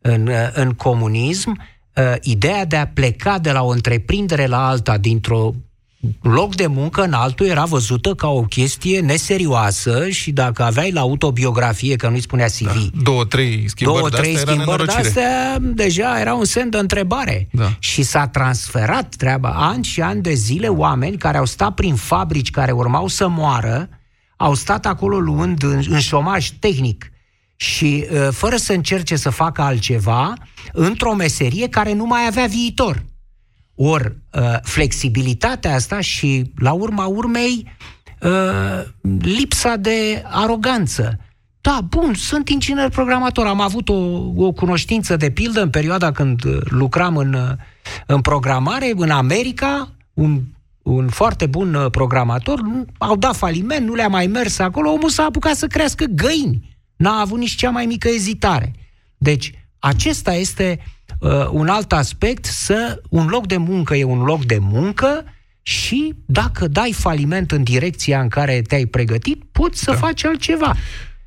[0.02, 1.62] în, uh, în comunism,
[1.96, 5.54] uh, ideea de a pleca de la o întreprindere la alta dintr-o
[6.22, 11.00] loc de muncă în altul era văzută ca o chestie neserioasă și dacă aveai la
[11.00, 13.02] autobiografie, că nu-i spunea CV, da.
[13.04, 15.08] Două, trei schimbări două, de trei astea era schimbări de nenorocire.
[15.08, 17.48] astea, deja era un semn de întrebare.
[17.52, 17.76] Da.
[17.80, 19.50] Și s-a transferat treaba.
[19.50, 23.90] Ani și ani de zile, oameni care au stat prin fabrici care urmau să moară,
[24.38, 27.12] au stat acolo luând în, în șomaj tehnic
[27.56, 30.34] și uh, fără să încerce să facă altceva,
[30.74, 33.04] într-o meserie care nu mai avea viitor.
[33.82, 37.72] Ori uh, flexibilitatea asta și, la urma urmei,
[38.22, 38.86] uh,
[39.22, 41.20] lipsa de aroganță.
[41.62, 43.46] Da, bun, sunt inginer programator.
[43.46, 43.94] Am avut o,
[44.36, 47.50] o cunoștință de pildă în perioada când uh, lucram în, uh,
[48.06, 50.42] în programare în America, un,
[50.84, 55.10] un foarte bun uh, programator, nu- au dat faliment, nu le-a mai mers acolo, omul
[55.10, 56.78] s-a apucat să crească găini.
[56.96, 58.74] N-a avut nici cea mai mică ezitare.
[59.18, 60.98] Deci, acesta este uh,
[61.52, 65.24] un alt aspect, să un loc de muncă e un loc de muncă
[65.62, 69.98] și dacă dai faliment în direcția în care te-ai pregătit, poți să da.
[69.98, 70.76] faci altceva.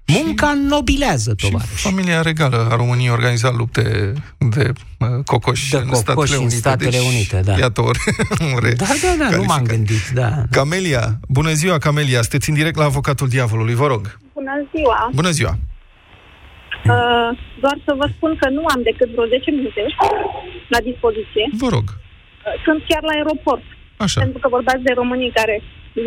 [0.06, 1.68] Munca înnobilează, Și tovarăș.
[1.80, 6.40] familia regală a României a organizat lupte de uh, cocoși De în cocoși Statele în
[6.42, 6.56] Unite.
[6.56, 7.58] Statele deci, Unite, da.
[7.58, 7.84] Iată o,
[8.54, 9.76] o re- Da, da, da, nu m-am calificare.
[9.76, 10.42] gândit, da.
[10.50, 14.18] Camelia, bună ziua, Camelia, sunteți în direct la Avocatul Diavolului, vă rog.
[14.34, 15.10] Bună ziua!
[15.14, 15.58] Bună ziua.
[16.90, 17.30] Uh,
[17.64, 19.82] doar să vă spun că nu am decât vreo 10 minute
[20.74, 21.44] la dispoziție.
[21.64, 21.86] Vă rog.
[21.90, 23.64] Uh, Sunt chiar la aeroport.
[24.04, 24.20] Așa.
[24.22, 25.56] Pentru că vorbeați de românii care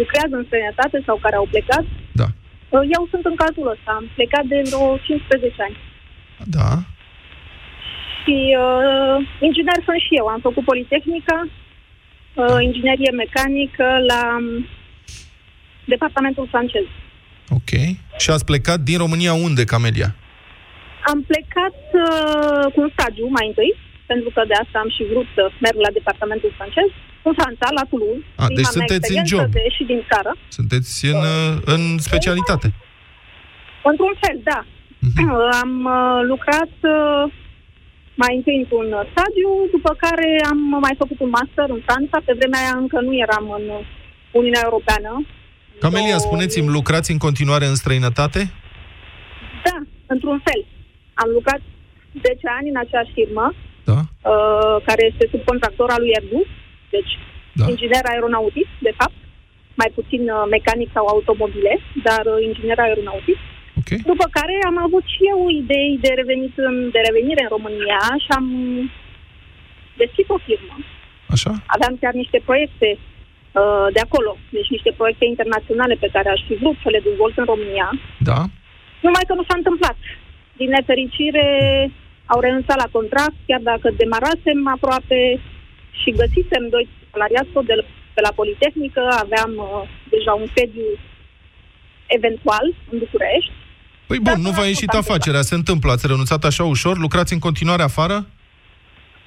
[0.02, 1.86] lucrează în străinătate sau care au plecat.
[2.22, 2.28] Da.
[2.74, 3.92] Uh, Eu sunt în cazul ăsta.
[4.00, 5.78] Am plecat de vreo 15 ani.
[6.58, 6.72] Da.
[8.22, 8.36] Și
[8.66, 10.26] uh, inginer sunt și eu.
[10.36, 14.68] Am făcut Politehnica, uh, inginerie mecanică la um,
[15.94, 16.86] departamentul francez.
[17.50, 17.72] Ok.
[18.18, 20.16] Și ați plecat din România unde, Camelia?
[21.12, 23.72] Am plecat uh, cu un stagiu mai întâi,
[24.12, 26.90] pentru că de asta am și vrut să merg la departamentul francez,
[27.28, 28.24] în Franța, la Toulouse.
[28.26, 29.48] A, Prima deci mea sunteți în experiență job.
[29.58, 30.32] De, și din țară.
[30.58, 32.68] Sunteți în, uh, în specialitate.
[33.92, 34.62] Într-un fel, da.
[35.08, 35.30] Mhm.
[35.64, 37.24] am uh, lucrat uh,
[38.24, 42.18] mai întâi într-un stagiu, după care am mai făcut un master în Franța.
[42.26, 43.66] Pe vremea aia încă nu eram în
[44.40, 45.12] Uniunea Europeană.
[45.80, 48.40] Camelia, spuneți-mi, lucrați în continuare în străinătate?
[49.68, 49.78] Da,
[50.14, 50.62] într-un fel.
[51.24, 51.62] Am lucrat
[52.24, 53.46] 10 ani în aceeași firmă,
[53.92, 54.00] Da.
[54.32, 56.48] uh, care este subcontractor al lui Airbus,
[56.96, 57.12] deci
[57.60, 57.64] Da.
[57.64, 57.70] da.
[57.72, 59.18] inginer aeronautic, de fapt,
[59.82, 61.74] mai puțin uh, mecanic sau automobile,
[62.08, 63.38] dar uh, inginer aeronautic.
[63.80, 64.00] Okay.
[64.12, 68.30] După care am avut și eu idei de, revenit în, de revenire în România și
[68.40, 68.46] am
[70.02, 70.76] deschis o firmă.
[71.36, 71.52] Așa?
[71.76, 76.56] Aveam chiar niște proiecte uh, de acolo, deci niște proiecte internaționale pe care aș fi
[76.62, 77.90] vrut să le dezvolt în România.
[78.30, 78.40] Da.
[79.06, 79.98] Numai că nu s-a întâmplat.
[80.60, 81.46] Din nefericire
[82.34, 85.20] au renunțat la contract, chiar dacă demarasem aproape
[86.02, 87.76] și găsisem doi salariați tot de,
[88.16, 89.82] de la Politehnică, aveam uh,
[90.14, 90.88] deja un sediu
[92.18, 93.52] eventual în București.
[94.08, 95.92] Păi bun, nu v-a ieșit afacerea, se întâmplă.
[95.92, 96.98] Ați renunțat așa ușor?
[96.98, 98.16] Lucrați în continuare afară?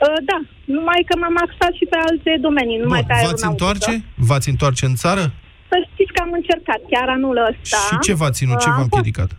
[0.04, 3.50] Uh, da, numai că m-am axat și pe alte domenii, numai Bun, pe v-ați aeronautică.
[3.50, 4.04] întoarce?
[4.28, 5.24] V-ați întoarce în țară?
[5.70, 7.76] Să știți că am încercat chiar anul ăsta.
[7.88, 8.58] Și ce v-a ținut?
[8.58, 9.30] Ce Uh, v-a am fost, împiedicat?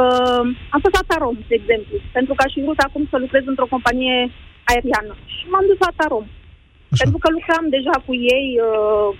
[0.00, 3.44] Uh, am fost la Tarom, de exemplu, pentru că aș fi vrut acum să lucrez
[3.46, 4.16] într-o companie
[4.70, 5.14] aeriană.
[5.34, 6.26] Și m-am dus la Tarom.
[6.92, 7.02] Așa.
[7.02, 9.10] Pentru că lucram deja cu ei, uh,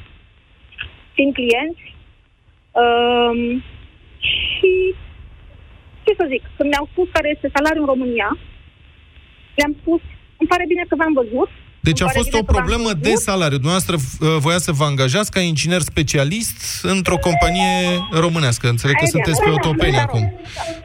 [1.15, 1.85] fiind clienți.
[2.83, 3.37] Uh,
[4.31, 4.73] și,
[6.05, 8.31] ce să zic, când mi-au spus care este salariul în România,
[9.57, 10.01] le-am spus,
[10.41, 11.51] îmi pare bine că v-am văzut.
[11.89, 13.07] Deci îmi a pare fost bine o că v-am problemă văzut.
[13.07, 13.59] de salariu.
[13.65, 14.05] Dumneavoastră uh,
[14.47, 16.59] voia să vă angajați ca inginer specialist
[16.95, 17.75] într-o companie
[18.25, 18.65] românească.
[18.75, 20.25] Înțeleg că Aeriană, sunteți pe da, otopeni da, acum.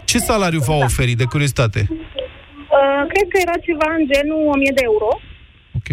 [0.10, 1.82] Ce salariu v-a oferit, de curiozitate?
[1.90, 5.10] Uh, cred că era ceva în genul 1000 de euro.
[5.80, 5.90] Ok.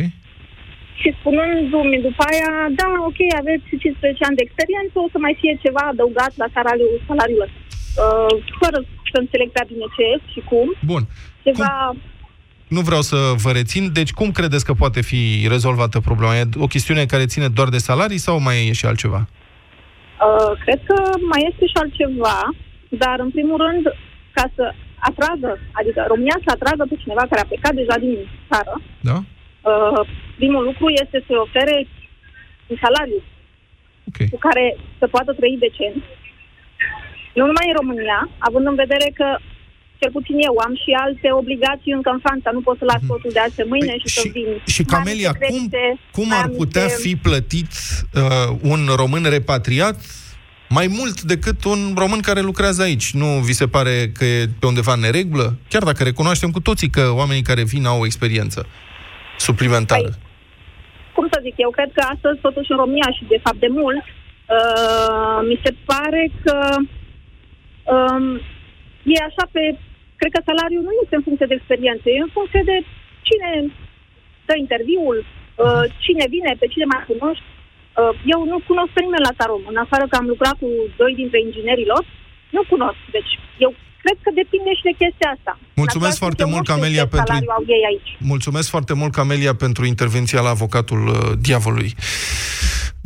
[1.00, 5.52] Și spunându-mi după aia, da, ok, aveți 15 ani de experiență, o să mai fie
[5.64, 7.60] ceva adăugat la salariul, salariul ăsta.
[8.04, 8.78] Uh, fără
[9.12, 10.68] să înțeleg prea bine ce e și cum.
[10.92, 11.02] Bun.
[11.46, 11.72] Ceva...
[12.68, 13.92] Nu vreau să vă rețin.
[13.92, 16.36] Deci cum credeți că poate fi rezolvată problema?
[16.36, 19.28] E o chestiune care ține doar de salarii sau mai e și altceva?
[20.26, 20.96] Uh, cred că
[21.32, 22.38] mai este și altceva,
[23.02, 23.84] dar în primul rând,
[24.36, 24.64] ca să
[25.10, 25.50] atragă,
[25.80, 28.14] adică România să atragă pe cineva care a plecat deja din
[28.50, 28.74] țară,
[29.08, 29.16] Da?
[29.70, 30.00] uh,
[30.40, 31.76] primul lucru este să-i ofere
[32.70, 33.20] un salariu
[34.08, 34.28] okay.
[34.32, 34.64] cu care
[34.98, 36.02] să poată trăi decent.
[37.38, 39.28] Nu numai în România, având în vedere că
[40.00, 43.30] cel puțin eu am și alte obligații încă în Franța, nu pot să las totul
[43.32, 44.48] de azi pe mâine și, să vin.
[44.50, 44.62] Mhm.
[44.64, 45.84] Păi Și Mai am Camelia, niște cum, credite,
[46.16, 47.70] cum mai ar am putea niște- fi plătit
[48.14, 49.96] uh, un român repatriat
[50.78, 53.06] mai mult decât un român care lucrează aici?
[53.12, 55.56] Nu vi se pare că e pe undeva în neregulă?
[55.68, 58.66] Chiar dacă recunoaștem cu toții că oamenii care vin au o experiență
[59.38, 60.10] suplimentară.
[61.14, 64.04] cum să zic, eu cred că astăzi, totuși, în România și, de fapt, de mult,
[64.56, 66.56] uh, mi se pare că
[67.94, 68.24] um,
[69.14, 69.78] e așa pe...
[70.20, 72.76] Cred că salariul nu este în funcție de experiență, e în funcție de
[73.28, 73.50] cine
[74.48, 77.46] dă interviul, uh, cine vine, pe cine mai cunoști.
[77.50, 80.68] Uh, eu nu cunosc pe nimeni la Tarom, în afară că am lucrat cu
[81.00, 82.04] doi dintre inginerii lor,
[82.56, 83.00] nu cunosc.
[83.16, 83.32] Deci,
[83.64, 83.70] eu
[84.02, 85.52] cred că depinde și de chestia asta.
[85.82, 87.84] Mulțumesc În același foarte timp, eu mult, nu știu Camelia, ce pentru- salariu au ei
[87.90, 88.10] aici.
[88.34, 91.90] Mulțumesc foarte mult, Camelia, pentru intervenția la avocatul uh, diavolului.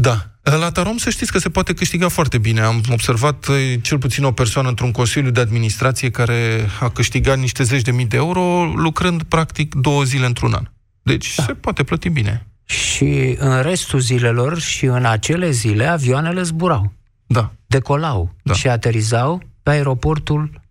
[0.02, 0.26] Da.
[0.58, 2.60] La Tarom să știți că se poate câștiga foarte bine.
[2.60, 7.62] Am observat uh, cel puțin o persoană într-un consiliu de administrație care a câștigat niște
[7.62, 10.68] zeci de mii de euro lucrând practic două zile într-un an.
[11.02, 11.42] Deci da.
[11.42, 12.46] se poate plăti bine.
[12.64, 16.92] Și în restul zilelor și în acele zile avioanele zburau.
[17.26, 17.52] Da.
[17.66, 18.54] Decolau da.
[18.54, 20.62] și aterizau pe aeroportul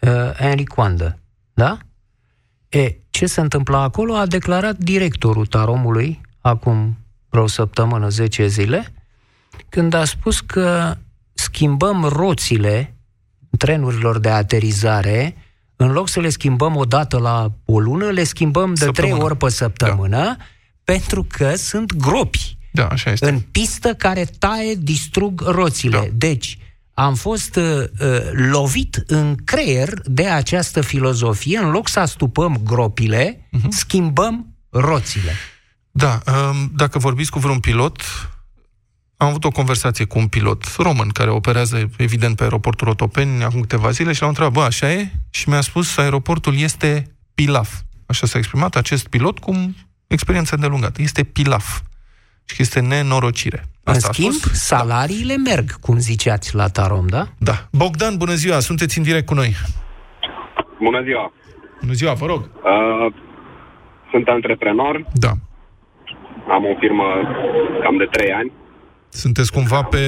[0.00, 1.18] uh, Henry Coandă.
[1.54, 1.78] Da?
[2.68, 6.96] E, ce se întâmpla acolo a declarat directorul Taromului acum
[7.28, 8.92] vreo săptămână, 10 zile,
[9.68, 10.96] când a spus că
[11.32, 12.96] schimbăm roțile
[13.58, 15.36] trenurilor de aterizare,
[15.76, 19.14] în loc să le schimbăm o dată la o lună, le schimbăm de Săptămână.
[19.14, 20.36] trei ori pe săptămână, da.
[20.84, 23.28] pentru că sunt gropi da, așa este.
[23.28, 25.98] în pistă care taie, distrug roțile.
[25.98, 26.06] Da.
[26.12, 26.58] Deci,
[26.94, 27.64] am fost uh,
[28.00, 31.58] uh, lovit în creier de această filozofie.
[31.58, 33.68] În loc să astupăm gropile, uh-huh.
[33.68, 35.32] schimbăm roțile.
[35.96, 38.02] Da, um, dacă vorbiți cu vreun pilot,
[39.16, 43.60] am avut o conversație cu un pilot român care operează, evident, pe aeroportul Otopeni acum
[43.60, 45.10] câteva zile și l-am întrebat, bă, așa e?
[45.30, 47.74] Și mi-a spus, aeroportul este pilaf.
[48.06, 49.74] Așa s-a exprimat acest pilot cu
[50.06, 51.02] experiență îndelungată.
[51.02, 51.80] Este pilaf.
[52.44, 53.64] Și că este nenorocire.
[53.84, 57.28] Asta în schimb, salariile merg, cum ziceați la Tarom, da?
[57.38, 57.68] Da.
[57.72, 59.56] Bogdan, bună ziua, sunteți în direct cu noi.
[60.82, 61.32] Bună ziua!
[61.80, 62.40] Bună ziua, vă rog.
[62.40, 63.14] Uh,
[64.10, 65.04] sunt antreprenor.
[65.12, 65.32] Da.
[66.48, 67.04] Am o firmă
[67.82, 68.52] cam de 3 ani.
[69.08, 69.98] Sunteți cumva pe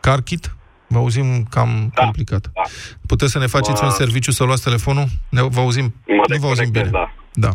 [0.00, 0.54] CarKit?
[0.86, 2.02] Vă auzim cam da.
[2.02, 2.50] complicat.
[2.54, 2.62] Da.
[3.06, 3.88] Puteți să ne faceți Mă...
[3.88, 5.06] un serviciu să luați telefonul?
[5.30, 5.94] Ne, vă auzim?
[6.06, 6.88] Mă nu vă auzim bine.
[6.90, 7.12] Da.
[7.32, 7.50] da.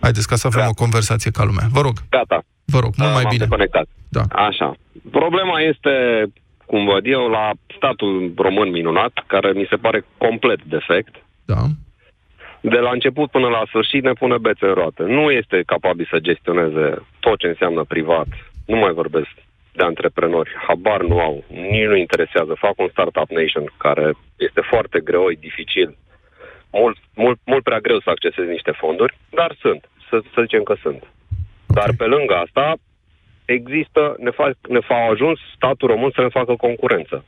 [0.00, 0.68] Haideți ca să avem da.
[0.68, 1.66] o conversație ca lumea.
[1.72, 1.96] Vă rog.
[2.08, 2.44] Gata.
[2.64, 3.46] Vă rog, mult mai bine.
[3.46, 3.86] conectat.
[4.08, 4.22] Da.
[4.48, 4.74] Așa.
[5.10, 5.92] Problema este,
[6.66, 11.14] cum văd eu, la statul român minunat, care mi se pare complet defect.
[11.44, 11.62] Da.
[12.60, 15.02] De la început până la sfârșit ne pune bețe în roate.
[15.02, 18.26] Nu este capabil să gestioneze tot ce înseamnă privat.
[18.66, 19.30] Nu mai vorbesc
[19.72, 22.54] de antreprenori, habar nu au, nici nu interesează.
[22.54, 25.96] Fac un Startup Nation care este foarte greu, e dificil,
[26.72, 30.74] mult, mult, mult prea greu să accesezi niște fonduri, dar sunt, să, să zicem că
[30.82, 31.02] sunt.
[31.66, 32.74] Dar pe lângă asta,
[33.44, 37.24] există, ne, fac, ne fa ajuns statul român să ne facă concurență.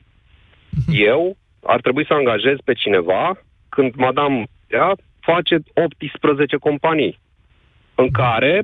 [0.93, 4.93] Eu ar trebui să angajez pe cineva când madame ea
[5.31, 7.21] face 18 companii
[7.95, 8.63] în care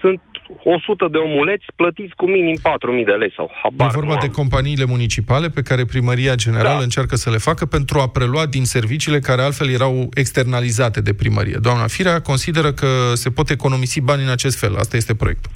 [0.00, 0.20] sunt
[0.64, 2.56] 100 de omuleți plătiți cu minim
[2.98, 3.88] 4.000 de lei sau habar.
[3.88, 4.32] E vorba nu de am.
[4.32, 6.82] companiile municipale pe care Primăria Generală Da.
[6.82, 11.56] încearcă să le facă pentru a prelua din serviciile care altfel erau externalizate de primărie.
[11.62, 14.76] Doamna Firea consideră că se pot economisi bani în acest fel.
[14.76, 15.50] Asta este proiectul.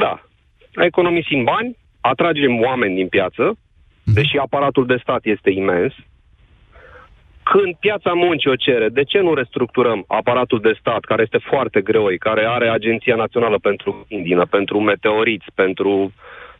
[0.00, 0.22] Da.
[0.84, 3.58] Economisim bani, atragem oameni din piață,
[4.04, 5.92] deși aparatul de stat este imens.
[7.50, 11.80] Când piața muncii o cere, de ce nu restructurăm aparatul de stat, care este foarte
[11.80, 16.12] greoi, care are Agenția Națională pentru Indină, pentru meteoriți, pentru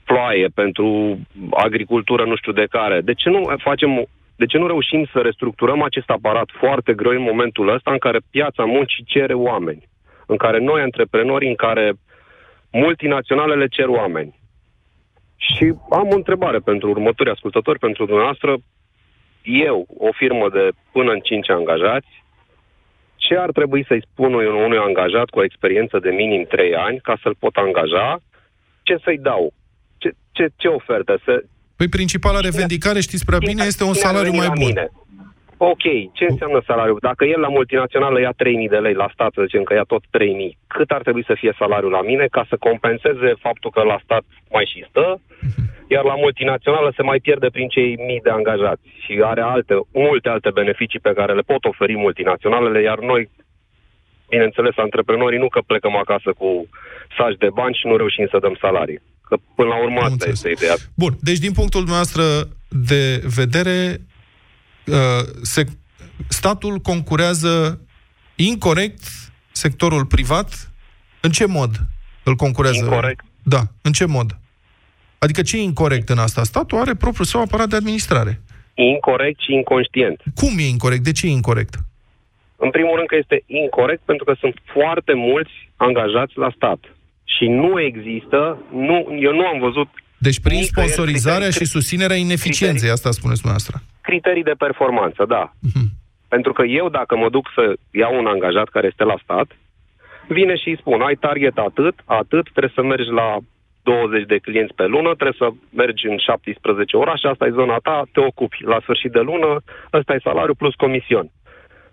[0.04, 1.18] ploaie, pentru
[1.50, 3.00] agricultură nu știu de care.
[3.00, 7.22] De ce nu facem de ce nu reușim să restructurăm acest aparat foarte greu în
[7.22, 9.88] momentul ăsta în care piața muncii cere oameni?
[10.26, 11.92] În care noi, antreprenori, în care
[12.72, 14.38] multinaționalele cer oameni.
[15.36, 18.56] Și am o întrebare pentru următorii ascultători, pentru dumneavoastră.
[19.48, 22.12] Eu, o firmă de până în 5 angajați,
[23.16, 26.98] ce ar trebui să-i spun unui, unui angajat cu o experiență de minim 3 ani
[27.00, 28.20] ca să-l pot angaja?
[28.82, 29.52] Ce să-i dau?
[29.98, 31.20] Ce, ce, ce ofertă?
[31.24, 31.44] Să,
[31.76, 34.66] Păi principala revendicare, știți prea bine, este un Cine ar salariu veni mai la bun.
[34.66, 34.88] Mine?
[35.60, 36.98] Ok, ce înseamnă salariul?
[37.00, 40.02] Dacă el la multinațională ia 3.000 de lei, la stat să zicem că ia tot
[40.02, 40.08] 3.000,
[40.66, 44.24] cât ar trebui să fie salariul la mine ca să compenseze faptul că la stat
[44.50, 45.20] mai și stă,
[45.94, 50.28] iar la multinațională se mai pierde prin cei mii de angajați și are alte, multe
[50.28, 53.30] alte beneficii pe care le pot oferi multinaționalele, iar noi,
[54.28, 56.68] bineînțeles, antreprenorii nu că plecăm acasă cu
[57.16, 59.00] saci de bani și nu reușim să dăm salarii.
[59.28, 60.74] Că până la urmă asta este ideea.
[60.96, 62.24] Bun, deci din punctul dumneavoastră
[62.90, 63.02] de
[63.36, 64.17] vedere, uh,
[65.42, 65.64] se,
[66.28, 67.80] statul concurează
[68.36, 69.02] incorrect
[69.52, 70.70] sectorul privat.
[71.20, 71.70] În ce mod
[72.22, 72.84] îl concurează?
[72.84, 73.24] Incorect.
[73.42, 74.38] Da, în ce mod?
[75.18, 76.42] Adică ce e incorrect în asta?
[76.42, 78.40] Statul are propriul său aparat de administrare.
[78.74, 80.22] Incorect și inconștient.
[80.34, 81.02] Cum e incorect?
[81.02, 81.74] De ce e incorect?
[82.56, 86.80] În primul rând că este incorrect pentru că sunt foarte mulți angajați la stat.
[87.24, 92.16] Și nu există, nu, eu nu am văzut Deci prin Nicăieri sponsorizarea criterii- și susținerea
[92.16, 93.76] ineficienței, asta spuneți dumneavoastră.
[94.00, 95.52] criterii de performanță, da.
[96.28, 99.48] Pentru că eu, dacă mă duc să iau un angajat care este la stat,
[100.28, 103.36] vine și îi spun, ai target atât, atât, trebuie să mergi la
[103.82, 105.48] 20 de clienți pe lună, trebuie să
[105.82, 108.64] mergi în 17 orașe, asta e zona ta, te ocupi.
[108.72, 109.50] La sfârșit de lună,
[109.98, 111.26] ăsta e salariu plus comision.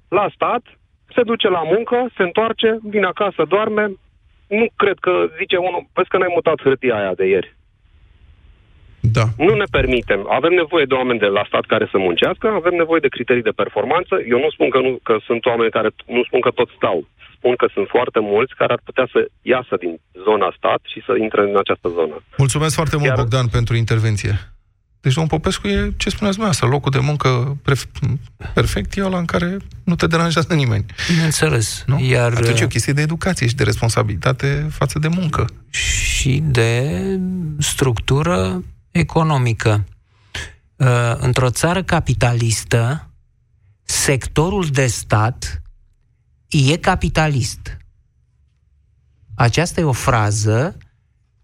[0.08, 0.64] La stat,
[1.16, 3.86] se duce la muncă, se întoarce, vine acasă, doarme,
[4.48, 7.56] nu cred că, zice unul, vezi că n-ai mutat hârtia aia de ieri.
[9.20, 9.26] Da.
[9.48, 10.22] Nu ne permitem.
[10.38, 13.60] Avem nevoie de oameni de la stat care să muncească, avem nevoie de criterii de
[13.62, 14.14] performanță.
[14.34, 16.98] Eu nu spun că, nu, că sunt oameni care, nu spun că toți stau.
[17.38, 19.20] Spun că sunt foarte mulți care ar putea să
[19.54, 19.94] iasă din
[20.28, 22.16] zona stat și să intre în această zonă.
[22.44, 24.34] Mulțumesc foarte mult, Iar- Bogdan, pentru intervenție.
[25.06, 27.90] Deci, domnul Popescu, e ce spuneați dumneavoastră, locul de muncă pref-
[28.54, 30.86] perfect e ăla în care nu te deranjează nimeni.
[31.14, 31.84] Bineînțeles.
[31.88, 32.00] Nu?
[32.00, 35.46] Iar, Atunci e o chestie de educație și de responsabilitate față de muncă.
[35.70, 36.92] și de
[37.60, 38.64] structură
[39.00, 39.86] economică.
[40.76, 43.10] Uh, Într-o țară capitalistă,
[43.84, 45.62] sectorul de stat
[46.48, 47.78] e capitalist.
[49.36, 50.78] Aceasta e o frază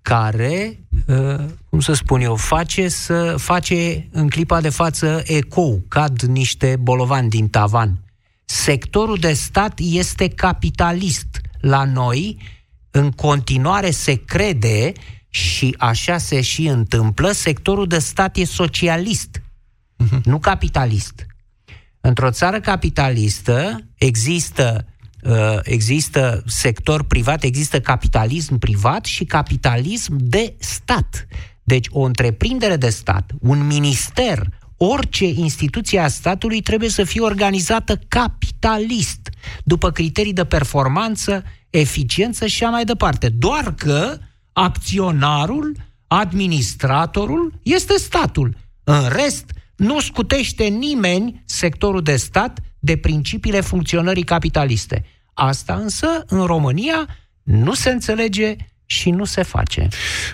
[0.02, 6.22] care, uh, cum să spun eu, face, să, face în clipa de față ecou, cad
[6.22, 8.04] niște bolovani din tavan.
[8.46, 11.42] Sectorul de stat este capitalist.
[11.60, 12.38] La noi,
[12.92, 14.94] în continuare se crede
[15.34, 19.42] și așa se și întâmplă, sectorul de stat e socialist,
[20.24, 21.26] nu capitalist.
[22.02, 24.86] Într-o țară capitalistă există
[25.24, 31.28] uh, există sector privat, există capitalism privat și capitalism de stat.
[31.64, 38.00] Deci o întreprindere de stat, un minister, orice instituție a statului trebuie să fie organizată
[38.08, 39.30] capitalist,
[39.64, 43.30] după criterii de performanță, eficiență și așa mai departe.
[43.30, 44.18] Doar că
[44.54, 45.76] acționarul,
[46.08, 48.56] administratorul este statul.
[48.84, 55.06] În rest, nu scutește nimeni sectorul de stat de principiile funcționării capitaliste.
[55.34, 57.08] Asta însă, în România,
[57.44, 58.56] nu se înțelege
[58.86, 59.88] și nu se face.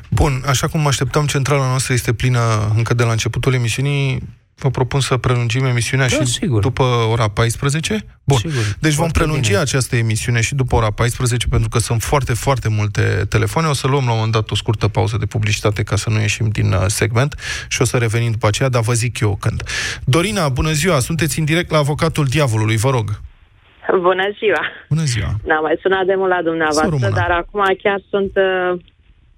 [0.09, 4.23] Bun, așa cum mă așteptam, centrala noastră este plină încă de la începutul emisiunii.
[4.59, 6.61] Vă propun să prelungim emisiunea Da, și sigur.
[6.61, 8.05] după ora 14?
[8.23, 8.37] Bun.
[8.37, 9.61] Sigur, deci vom foarte prelungi bine.
[9.61, 13.67] această emisiune și după ora 14, pentru că sunt foarte, foarte multe telefoane.
[13.67, 16.19] O să luăm la un moment dat o scurtă pauză de publicitate ca să nu
[16.19, 17.35] ieșim din uh, segment
[17.69, 19.63] și o să revenim după aceea, dar vă zic eu când.
[20.05, 20.99] Dorina, bună ziua!
[20.99, 23.07] Sunteți în direct la avocatul diavolului, vă rog.
[24.01, 24.61] Bună ziua!
[24.89, 25.31] Bună ziua!
[25.45, 27.15] N-am mai sunat de mult la Să dumneavoastră, rămână.
[27.15, 28.79] dar acum chiar sunt uh,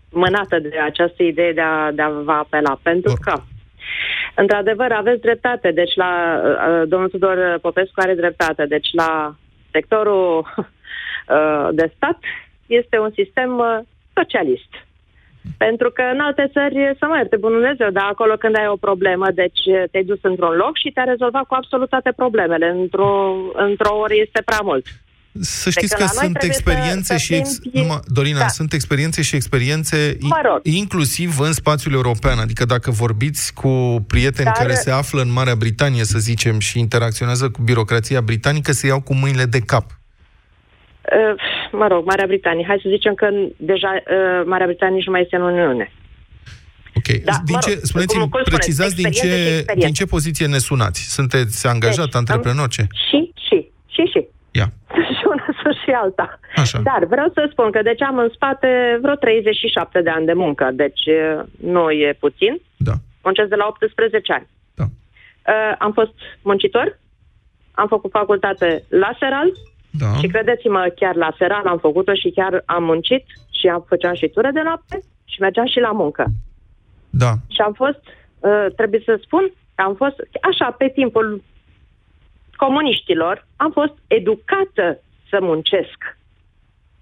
[0.10, 3.34] mânată de această idee de a, de a vă apela, pentru că,
[4.36, 5.72] într-adevăr, aveți dreptate.
[5.72, 8.66] Deci, la uh, domnul Tudor Popescu are dreptate.
[8.66, 9.36] Deci, la
[9.72, 12.18] sectorul uh, de stat
[12.66, 13.80] este un sistem uh,
[14.14, 14.72] socialist.
[15.58, 18.76] Pentru că în alte țări, să mă ierte bunul Dumnezeu, dar acolo când ai o
[18.76, 19.62] problemă, deci
[19.92, 22.68] te-ai dus într-un loc și te-a rezolvat cu absolut toate problemele.
[22.70, 24.86] Într-o, într-o oră este prea mult.
[25.40, 27.34] Să știți Deci că la noi sunt trebuie experiențe să- să și...
[27.34, 27.60] Ex...
[27.60, 28.48] fim- Numai, Dorina, Da.
[28.48, 30.60] sunt experiențe și experiențe i- Mă rog.
[30.64, 32.38] inclusiv în spațiul european.
[32.40, 36.80] Adică dacă vorbiți cu prieteni Dar- care se află în Marea Britanie, să zicem, și
[36.80, 39.86] interacționează cu birocrația britanică, se iau cu mâinile de cap.
[39.92, 42.66] Uh, mă rog, Marea Britanie.
[42.68, 43.28] Hai să zicem că
[43.58, 45.92] deja uh, Marea Britanie nici nu mai este în Uniune.
[46.96, 47.08] Ok.
[47.24, 49.86] Da, din mă ce, rog, spuneți-mi, cum- cum spuneți, precizați din experiențe și ce, experiențe.
[49.86, 51.02] din ce poziție ne sunați.
[51.14, 52.88] Sunteți angajat, Deci, antreprenor, ce?
[53.10, 53.58] Și, și,
[53.96, 54.22] și, și.
[54.60, 54.68] Ia.
[55.18, 56.40] și una sunt și alta.
[56.56, 56.80] Așa.
[56.90, 60.70] Dar vreau să spun că deci am în spate vreo 37 de ani de muncă,
[60.74, 61.44] deci uh,
[61.74, 62.62] nu e puțin.
[62.78, 62.92] Da.
[63.24, 64.48] Muncesc de la 18 ani.
[64.76, 64.84] Da.
[64.84, 67.00] Uh, am fost muncitor,
[67.72, 69.50] am făcut facultate la Seral
[69.92, 70.06] Da.
[70.20, 73.26] și credeți-mă, chiar la Seral am făcut-o și chiar am muncit
[73.60, 76.26] și am făceam și ture de noapte și mergeam și la muncă.
[77.10, 77.32] Da.
[77.48, 78.02] Și am fost,
[78.40, 81.44] uh, trebuie să spun, că am fost, așa, pe timpul
[82.64, 84.86] comuniștilor, am fost educată
[85.30, 85.98] să muncesc.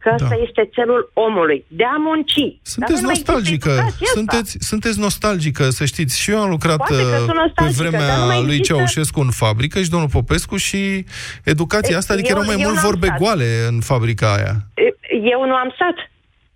[0.03, 2.34] Că ăsta este țelul omului, de a munci.
[2.36, 4.18] Dar Sunteți nu mai există nostalgică, educația asta.
[4.20, 6.20] sunteți, sunteți nostalgică, să știți.
[6.22, 8.55] Și eu am lucrat Poate că uh, sunt pe nostalgică, dar nu vremea mai lui
[8.58, 10.82] există- Ceaușescu în fabrică și domnul Popescu și
[11.53, 13.20] educația E, asta, adică eu- erau mai eu mult n-am vorbe stat.
[13.20, 14.53] goale în fabrica aia.
[15.34, 15.97] Eu nu am stat.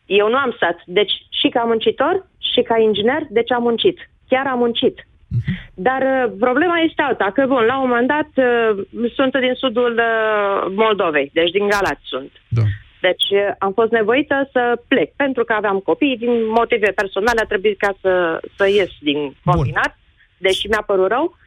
[0.05, 0.77] Eu nu am stat.
[0.85, 2.15] Deci și ca muncitor
[2.53, 3.97] și ca inginer, deci am muncit.
[4.29, 4.95] Chiar am muncit.
[5.37, 5.51] Mhm.
[5.73, 8.69] Dar uh, problema este alta, că bun, la un moment dat uh,
[9.17, 12.31] sunt din sudul uh, Moldovei, deci din Galați sunt.
[12.47, 12.61] Da.
[13.01, 17.51] Deci uh, am fost nevoită să plec, pentru că aveam copii, din motive personale a
[17.51, 19.97] trebuit ca să, să ies din combinat,
[20.37, 21.39] deși mi-a părut rău.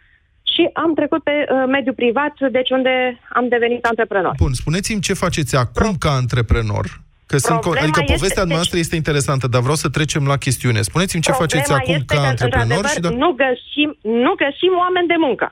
[0.55, 4.35] Și am trecut pe uh, mediul privat, deci unde am devenit antreprenor.
[4.37, 6.85] Bun, spuneți-mi ce faceți acum ca antreprenor.
[7.27, 10.37] Că sunt, co- Problema adică este- povestea noastră este interesantă, dar vreau să trecem la
[10.37, 10.81] chestiune.
[10.91, 13.89] Spuneți-mi ce faceți Problema acum este ca că, antreprenor și într-adevăr, da, nu, găsim,
[14.25, 15.47] nu găsim oameni de muncă.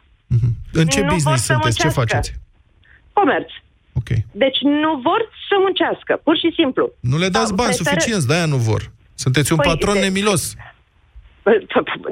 [0.81, 2.01] în ce nu vor business să sunteți, ce muncească.
[2.01, 2.29] faceți?
[3.19, 3.51] Comerț.
[4.01, 4.11] Ok.
[4.45, 6.85] Deci nu vor să muncească, pur și simplu.
[7.11, 8.83] Nu le dați Sau bani preferă- suficienți, de-aia nu vor.
[9.25, 10.43] Sunteți un Păi, patron de- nemilos.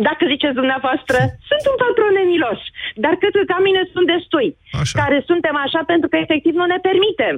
[0.09, 1.19] Dacă ziceți dumneavoastră,
[1.51, 2.61] sunt un patron nemilos,
[3.05, 4.49] dar cred că ca mine sunt destui,
[4.83, 4.95] Așa.
[5.03, 7.37] care suntem așa pentru că efectiv nu ne permitem.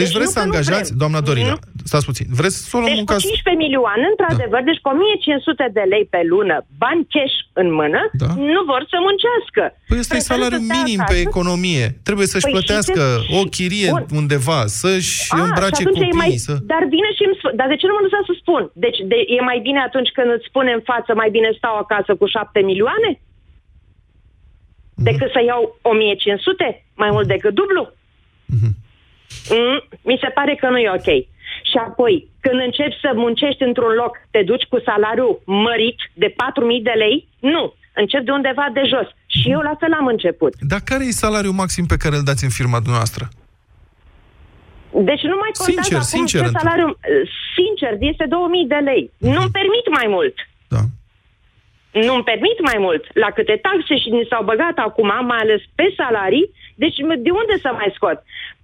[0.00, 0.98] Deci, Deci vreți nu să că nu angajați, vrem.
[1.02, 1.54] doamna Dorina,
[1.90, 3.20] stați puțin, vreți să o luăm Deci în cu caz...
[3.22, 8.28] 15 milioane, într-adevăr, deci cu 1500 de lei pe lună, bani cash în mână, Da.
[8.56, 9.62] nu vor să muncească.
[9.90, 11.12] Păi ăsta e Preferă salariul să stea minim acasă.
[11.12, 11.86] pe economie.
[12.08, 14.04] Trebuie să-și Păi și plătească ce- o chirie Bun.
[14.20, 16.54] undeva, să-și Ah, îmbrace și atunci e copiii, mai, să...
[16.72, 18.62] Dar vine și îmi spune, dar de ce nu mă lăsa să spun?
[18.84, 22.10] Deci de, e mai bine atunci când îți spune în față, mai bine stau acasă
[22.20, 23.10] cu 7 milioane?
[24.94, 25.04] Mhm.
[25.08, 26.66] Decât să iau 1500?
[27.02, 27.82] Mai mult decât dublu?
[28.56, 28.70] Mhm.
[29.50, 31.10] Mm, mi se pare că nu e ok.
[31.70, 36.34] Și apoi, când începi să muncești într-un loc, te duci cu salariu mărit de 4.000
[36.82, 37.28] de lei?
[37.40, 37.74] Nu.
[37.94, 39.08] Încep de undeva de jos.
[39.26, 40.52] Și eu la fel am început.
[40.60, 43.24] Dar care e salariul maxim pe care îl dați în firma dumneavoastră?
[45.10, 46.62] Deci nu mai contează Sincer, acum sincer, ce întreb.
[46.62, 46.88] salariu...
[47.56, 49.02] Sincer, este 2000 de lei.
[49.18, 50.36] Nu-mi permit mai mult.
[50.74, 50.82] Da.
[52.06, 53.02] Nu-mi permit mai mult.
[53.24, 56.46] La câte taxe și ni s-au băgat acum, mai ales pe salarii,
[56.82, 56.96] deci
[57.26, 58.18] de unde să mai scot?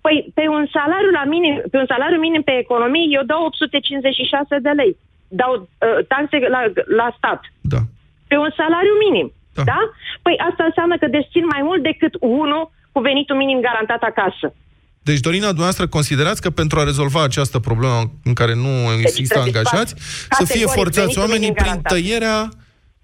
[0.06, 4.58] Păi pe un salariu la minim, pe un salariu minim pe economie, eu dau 856
[4.66, 4.92] de lei.
[5.40, 6.62] Dau uh, taxe la,
[7.00, 7.40] la stat.
[7.72, 7.80] Da.
[8.30, 9.28] Pe un salariu minim.
[9.58, 9.62] Da.
[9.72, 9.80] da?
[10.24, 14.46] Păi asta înseamnă că desțin mai mult decât unul cu venitul minim garantat acasă.
[15.08, 17.98] Deci, Dorina, dumneavoastră considerați că pentru a rezolva această problemă
[18.28, 21.66] în care nu există trebuie angajați, spat să fie categoric forțați venitul oamenii minim prin
[21.66, 21.92] garantat.
[21.92, 22.38] tăierea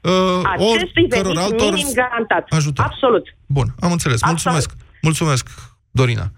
[0.01, 2.45] uh, Acestui oricăror venit altor minim garantat.
[2.59, 2.85] ajutor.
[2.85, 3.25] Absolut.
[3.57, 4.21] Bun, am înțeles.
[4.33, 4.71] Mulțumesc.
[5.09, 5.45] Mulțumesc,
[5.95, 6.33] Dorina.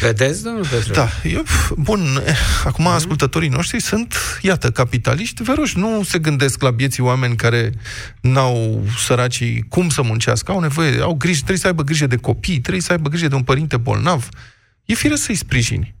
[0.00, 0.92] Vedeți, domnul Petru?
[0.92, 1.44] Da, eu,
[1.76, 7.36] bun, eh, acum ascultătorii noștri sunt, iată, capitaliști veroși, nu se gândesc la bieții oameni
[7.36, 7.72] care
[8.20, 12.60] n-au săracii cum să muncească, au nevoie, au grijă, trebuie să aibă grijă de copii,
[12.60, 14.28] trebuie să aibă grijă de un părinte bolnav.
[14.84, 15.94] E fire să-i sprijini.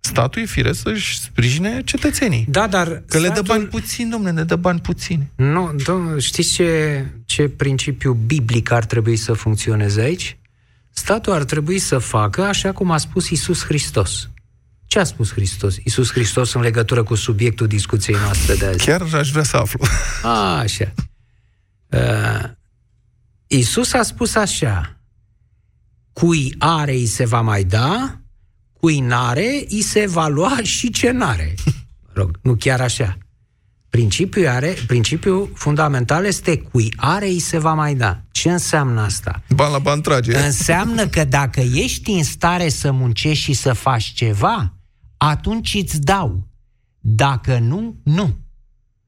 [0.00, 2.46] statul e firesc să-și sprijine cetățenii.
[2.48, 3.02] Da, dar...
[3.08, 5.30] Că le dă bani puțin, domnule, ne dă bani puțini.
[5.36, 10.36] Nu, domnule, știți ce, ce principiu biblic ar trebui să funcționeze aici?
[10.98, 14.28] Statul ar trebui să facă așa cum a spus Isus Hristos.
[14.86, 15.76] Ce a spus Hristos?
[15.84, 18.84] Isus Hristos în legătură cu subiectul discuției noastre de azi.
[18.84, 19.84] Chiar aș vrea să aflu.
[20.22, 20.94] A, așa.
[21.86, 22.50] Uh,
[23.46, 25.00] Isus a spus așa.
[26.12, 28.20] Cui are, îi se va mai da,
[28.72, 31.54] cui n-are, îi se va lua și ce n-are.
[32.12, 33.18] Rog, nu chiar așa.
[33.98, 38.20] Principiul, are, principiul fundamental este cui are, îi se va mai da.
[38.30, 39.42] Ce înseamnă asta?
[39.54, 40.36] Ban la ban trage.
[40.36, 44.74] Înseamnă că dacă ești în stare să muncești și să faci ceva,
[45.16, 46.46] atunci îți dau.
[46.98, 48.36] Dacă nu, nu.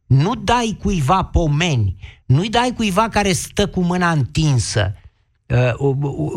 [0.06, 4.94] Nu dai cuiva pomeni, nu-i dai cuiva care stă cu mâna întinsă.
[5.46, 5.92] Uh,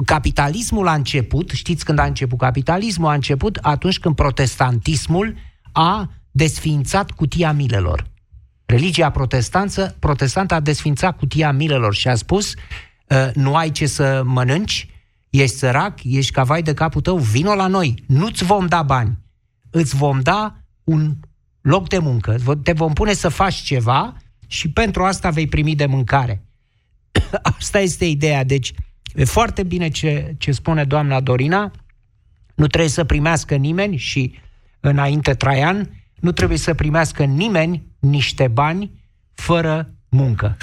[0.06, 3.08] capitalismul a început, știți când a început capitalismul?
[3.10, 5.36] A început atunci când protestantismul
[5.72, 8.12] a desfințat cutia milelor.
[8.74, 14.22] Religia protestanță, protestantă a desfințat cutia milelor și a spus uh, nu ai ce să
[14.26, 14.90] mănânci,
[15.30, 19.18] ești sărac, ești ca vai de capul tău, vino la noi, nu-ți vom da bani,
[19.70, 21.16] îți vom da un
[21.62, 24.18] loc de muncă, te vom pune să faci ceva
[24.48, 26.46] și pentru asta vei primi de mâncare.
[27.58, 28.44] Asta este ideea.
[28.44, 28.74] Deci,
[29.16, 31.72] e foarte bine ce, ce spune doamna Dorina.
[32.56, 34.34] Nu trebuie să primească nimeni și
[34.80, 35.90] înainte Traian,
[36.24, 38.92] nu trebuie să primească nimeni niște bani
[39.34, 40.58] fără muncă.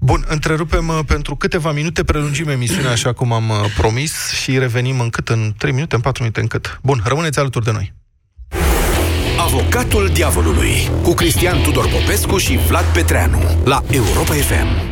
[0.00, 5.00] Bun, întrerupem uh, pentru câteva minute, prelungim emisiunea așa cum am uh, promis și revenim
[5.00, 5.28] în cât?
[5.28, 6.78] În 3 minute, în 4 minute, în cât?
[6.82, 7.92] Bun, rămâneți alături de noi.
[9.38, 14.91] Avocatul diavolului cu Cristian Tudor Popescu și Vlad Petreanu la Europa FM.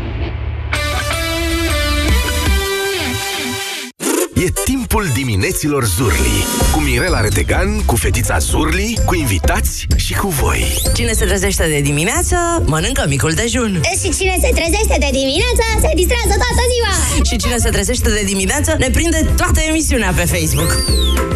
[4.45, 10.82] E timpul dimineților Zurli Cu Mirela Retegan, cu fetița Zurli, cu invitați și cu voi.
[10.95, 12.36] Cine se trezește de dimineață,
[12.66, 13.80] mănâncă micul dejun.
[14.03, 17.22] Și cine se trezește de dimineață, se distrează toată ziua.
[17.24, 20.76] Și cine se trezește de dimineață, ne prinde toată emisiunea pe Facebook.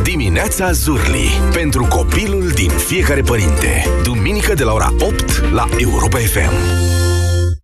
[0.03, 3.89] Dimineața Zurli Pentru copilul din fiecare părinte.
[4.03, 7.04] Duminică de la ora 8 la Europa FM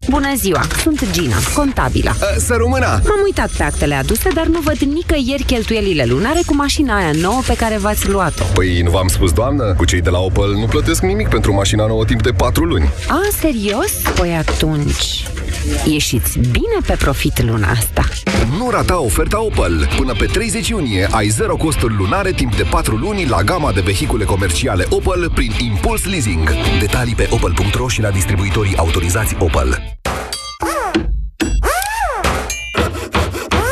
[0.08, 2.12] Bună ziua, sunt Gina, contabila.
[2.38, 2.86] Să rămână!
[2.86, 7.40] M-am uitat pe actele aduse, dar nu văd nicăieri cheltuielile lunare cu mașina aia nouă
[7.46, 8.44] pe care v-ați luat-o.
[8.54, 9.74] Păi nu v-am spus, doamnă?
[9.76, 12.88] Cu cei de la Opel nu plătesc nimic pentru mașina nouă timp de 4 luni.
[13.08, 13.90] A, serios?
[14.14, 15.24] Păi atunci...
[15.84, 18.04] Ieșiți bine pe profit luna asta.
[18.58, 19.88] Nu rata oferta Opel.
[19.96, 23.80] Până pe 30 iunie ai zero costuri lunare timp de 4 luni la gama de
[23.80, 26.50] vehicule comerciale Opel prin Impuls Leasing.
[26.78, 29.98] Detalii pe opel.ro și la distribuitorii autorizați Opel.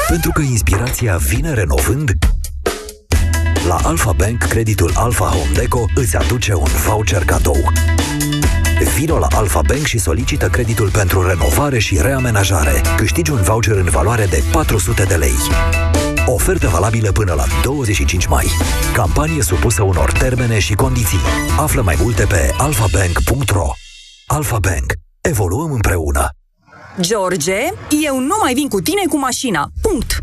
[0.09, 2.13] Pentru că inspirația vine renovând,
[3.67, 7.73] la Alpha Bank, creditul Alpha Home Deco îți aduce un voucher cadou.
[8.97, 12.83] Vino la Alpha Bank și solicită creditul pentru renovare și reamenajare.
[12.97, 15.37] Câștigi un voucher în valoare de 400 de lei.
[16.27, 18.47] Ofertă valabilă până la 25 mai.
[18.95, 21.21] Campanie supusă unor termene și condiții.
[21.59, 23.67] Află mai multe pe alfabank.ro
[24.27, 24.93] Alpha Bank.
[25.21, 26.38] Evoluăm împreună.
[27.01, 27.57] George,
[28.05, 29.69] eu nu mai vin cu tine cu mașina.
[29.83, 30.19] Punct.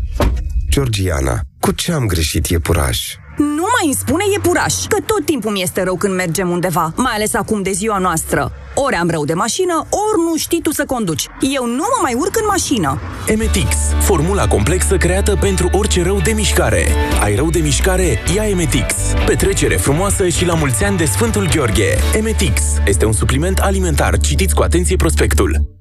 [0.70, 3.14] Georgiana, cu ce am greșit iepuraș?
[3.38, 7.12] Nu mai îmi spune iepuraș, că tot timpul mi este rău când mergem undeva, mai
[7.14, 8.52] ales acum de ziua noastră.
[8.74, 11.26] Ori am rău de mașină, ori nu știi tu să conduci.
[11.54, 13.00] Eu nu mă mai urc în mașină.
[13.26, 16.86] Emetix, formula complexă creată pentru orice rău de mișcare.
[17.22, 18.18] Ai rău de mișcare?
[18.34, 18.94] Ia Emetix.
[19.26, 21.98] Petrecere frumoasă și la mulți ani de Sfântul Gheorghe.
[22.14, 24.18] Emetix este un supliment alimentar.
[24.18, 25.75] Citiți cu atenție prospectul.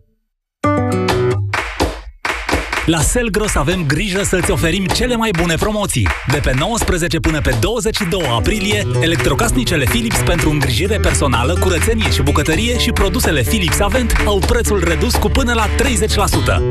[2.86, 6.07] La Selgros avem grijă să-ți oferim cele mai bune promoții.
[6.31, 12.77] De pe 19 până pe 22 aprilie, electrocasnicele Philips pentru îngrijire personală, curățenie și bucătărie
[12.77, 15.71] și produsele Philips Avent au prețul redus cu până la 30%.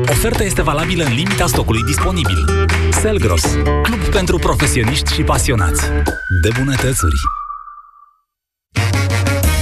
[0.09, 2.67] Oferta este valabilă în limita stocului disponibil.
[2.91, 3.43] Selgros,
[3.83, 5.83] club pentru profesioniști și pasionați.
[6.41, 7.44] De bunătățuri!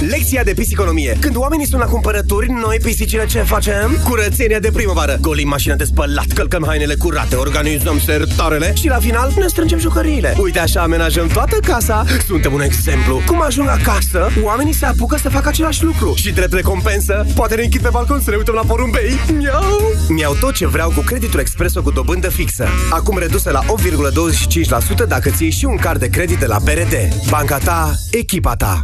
[0.08, 1.16] Lecția de pisiconomie.
[1.20, 4.00] Când oamenii sunt la cumpărături, noi pisicile ce facem?
[4.08, 5.18] Curățenia de primăvară.
[5.20, 10.34] Golim mașina de spălat, călcăm hainele curate, organizăm sertarele și la final ne strângem jucăriile.
[10.38, 12.04] Uite așa amenajăm toată casa.
[12.26, 13.22] Suntem un exemplu.
[13.26, 16.14] Cum ajung acasă, oamenii se apucă să facă același lucru.
[16.16, 19.12] Și drept recompensă, poate ne închid pe balcon să ne uităm la porumbei.
[19.32, 19.80] Miau!
[20.08, 22.66] Mi-au tot ce vreau cu creditul Expreso cu dobândă fixă.
[22.90, 23.60] Acum redusă la
[25.04, 26.94] 8,25% dacă ți și un card de credit de la BRD.
[27.30, 28.80] Banca ta, echipa ta.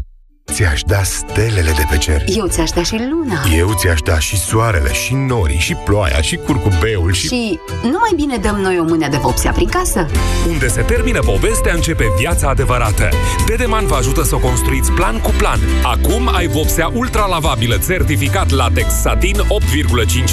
[0.53, 2.23] Ți-aș da stelele de pe cer.
[2.27, 3.41] Eu ți-aș da și luna.
[3.57, 7.27] Eu ți-aș da și soarele, și norii, și ploaia, și curcubeul, și...
[7.27, 10.07] Și nu mai bine dăm noi o mână de vopsea prin casă?
[10.49, 13.09] Unde se termină povestea, începe viața adevărată.
[13.47, 15.61] Dedeman vă ajută să o construiți plan cu plan.
[15.83, 19.43] Acum ai vopsea ultralavabilă certificat latex satin 8,5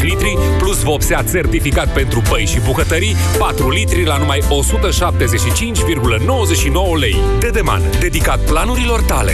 [0.01, 4.45] litri plus vopsea certificat pentru băi și bucătării 4 litri la numai 175,99
[6.99, 7.17] lei.
[7.39, 9.33] Dedeman, dedicat planurilor tale.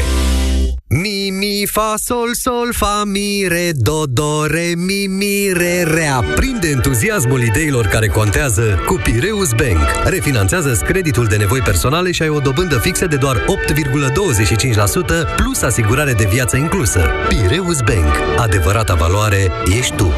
[0.96, 6.08] Mi, mi, fa, sol, sol, fa, mi, re, do, do, re, mi, mi, re, re.
[6.08, 9.80] Aprinde entuziasmul ideilor care contează cu Pireus Bank.
[10.04, 16.14] Refinanțează creditul de nevoi personale și ai o dobândă fixă de doar 8,25% plus asigurare
[16.14, 17.10] de viață inclusă.
[17.28, 18.40] Pireus Bank.
[18.40, 20.14] Adevărata valoare ești tu.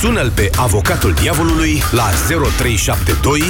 [0.00, 3.42] Sună-l pe avocatul diavolului la 0372